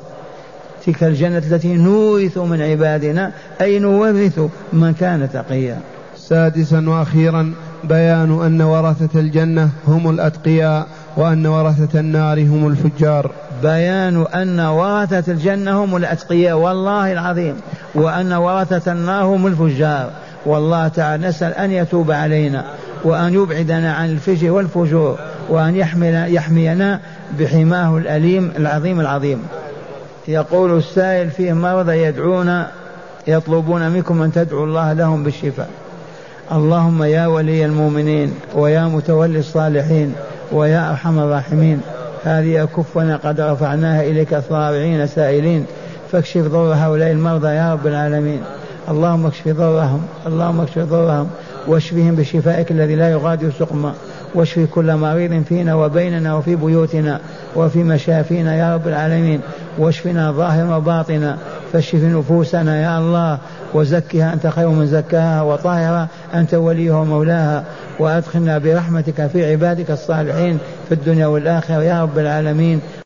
تلك 0.85 1.03
الجنة 1.03 1.37
التي 1.37 1.73
نورث 1.73 2.37
من 2.37 2.61
عبادنا 2.61 3.31
أي 3.61 3.79
نورث 3.79 4.39
من 4.73 4.93
كان 4.93 5.29
تقيا. 5.33 5.77
سادسا 6.17 6.89
وأخيرا 6.89 7.53
بيان 7.83 8.41
أن 8.45 8.61
ورثة 8.61 9.19
الجنة 9.19 9.69
هم 9.87 10.09
الأتقياء. 10.09 10.87
وأن 11.17 11.45
ورثة 11.45 11.99
النار 11.99 12.41
هم 12.41 12.67
الفجار. 12.67 13.31
بيان 13.63 14.25
أن 14.35 14.59
ورثة 14.59 15.31
الجنة 15.31 15.83
هم 15.83 15.95
الأتقياء 15.95 16.57
والله 16.57 17.11
العظيم. 17.11 17.55
وأن 17.95 18.33
ورثة 18.33 18.91
النار 18.91 19.23
هم 19.23 19.47
الفجار. 19.47 20.09
والله 20.45 20.87
تعالى 20.87 21.27
نسأل 21.27 21.53
أن 21.53 21.71
يتوب 21.71 22.11
علينا 22.11 22.65
وأن 23.03 23.33
يبعدنا 23.33 23.93
عن 23.93 24.09
الفجر 24.09 24.51
والفجور 24.51 25.19
وأن 25.49 25.75
يحمل 25.75 26.35
يحمينا 26.35 26.99
بحماه 27.39 27.97
الأليم 27.97 28.51
العظيم 28.57 28.99
العظيم. 28.99 29.43
يقول 30.27 30.77
السائل 30.77 31.29
فيه 31.29 31.53
مرضى 31.53 32.03
يدعون 32.03 32.63
يطلبون 33.27 33.89
منكم 33.89 34.21
أن 34.21 34.31
تدعوا 34.31 34.65
الله 34.65 34.93
لهم 34.93 35.23
بالشفاء. 35.23 35.69
اللهم 36.51 37.03
يا 37.03 37.27
ولي 37.27 37.65
المؤمنين 37.65 38.33
ويا 38.55 38.83
متولي 38.83 39.39
الصالحين 39.39 40.13
ويا 40.51 40.89
أرحم 40.89 41.19
الراحمين 41.19 41.81
هذه 42.23 42.63
أكفنا 42.63 43.15
قد 43.15 43.41
رفعناها 43.41 44.01
إليك 44.01 44.33
ضارعين 44.49 45.07
سائلين 45.07 45.65
فاكشف 46.11 46.41
ضر 46.41 46.73
هؤلاء 46.73 47.11
المرضى 47.11 47.47
يا 47.47 47.73
رب 47.73 47.87
العالمين. 47.87 48.41
اللهم 48.89 49.25
اكشف 49.25 49.47
ضرهم 49.47 50.01
اللهم 50.27 50.61
اكشف 50.61 50.77
ضرهم 50.77 51.29
واشفهم 51.67 52.15
بشفائك 52.15 52.71
الذي 52.71 52.95
لا 52.95 53.11
يغادر 53.11 53.51
سقما. 53.59 53.93
واشف 54.35 54.67
كل 54.71 54.95
مريض 54.95 55.43
فينا 55.43 55.75
وبيننا 55.75 56.35
وفي 56.35 56.55
بيوتنا 56.55 57.19
وفي 57.55 57.83
مشافينا 57.83 58.55
يا 58.55 58.75
رب 58.75 58.87
العالمين. 58.87 59.41
واشفنا 59.77 60.31
ظاهرا 60.31 60.75
وباطنا 60.75 61.37
فاشف 61.73 62.03
نفوسنا 62.03 62.81
يا 62.81 62.99
الله 62.99 63.37
وزكها 63.73 64.33
أنت 64.33 64.47
خير 64.47 64.69
من 64.69 64.87
زكاها 64.87 65.41
وطاهرة 65.41 66.07
أنت 66.33 66.53
وليها 66.53 66.95
ومولاها. 66.95 67.63
وأدخلنا 68.01 68.57
برحمتك 68.57 69.27
في 69.27 69.51
عبادك 69.51 69.91
الصالحين 69.91 70.57
في 70.87 70.93
الدنيا 70.93 71.27
والآخرة. 71.27 71.83
يا 71.83 72.03
رب 72.03 72.19
العالمين. 72.19 72.81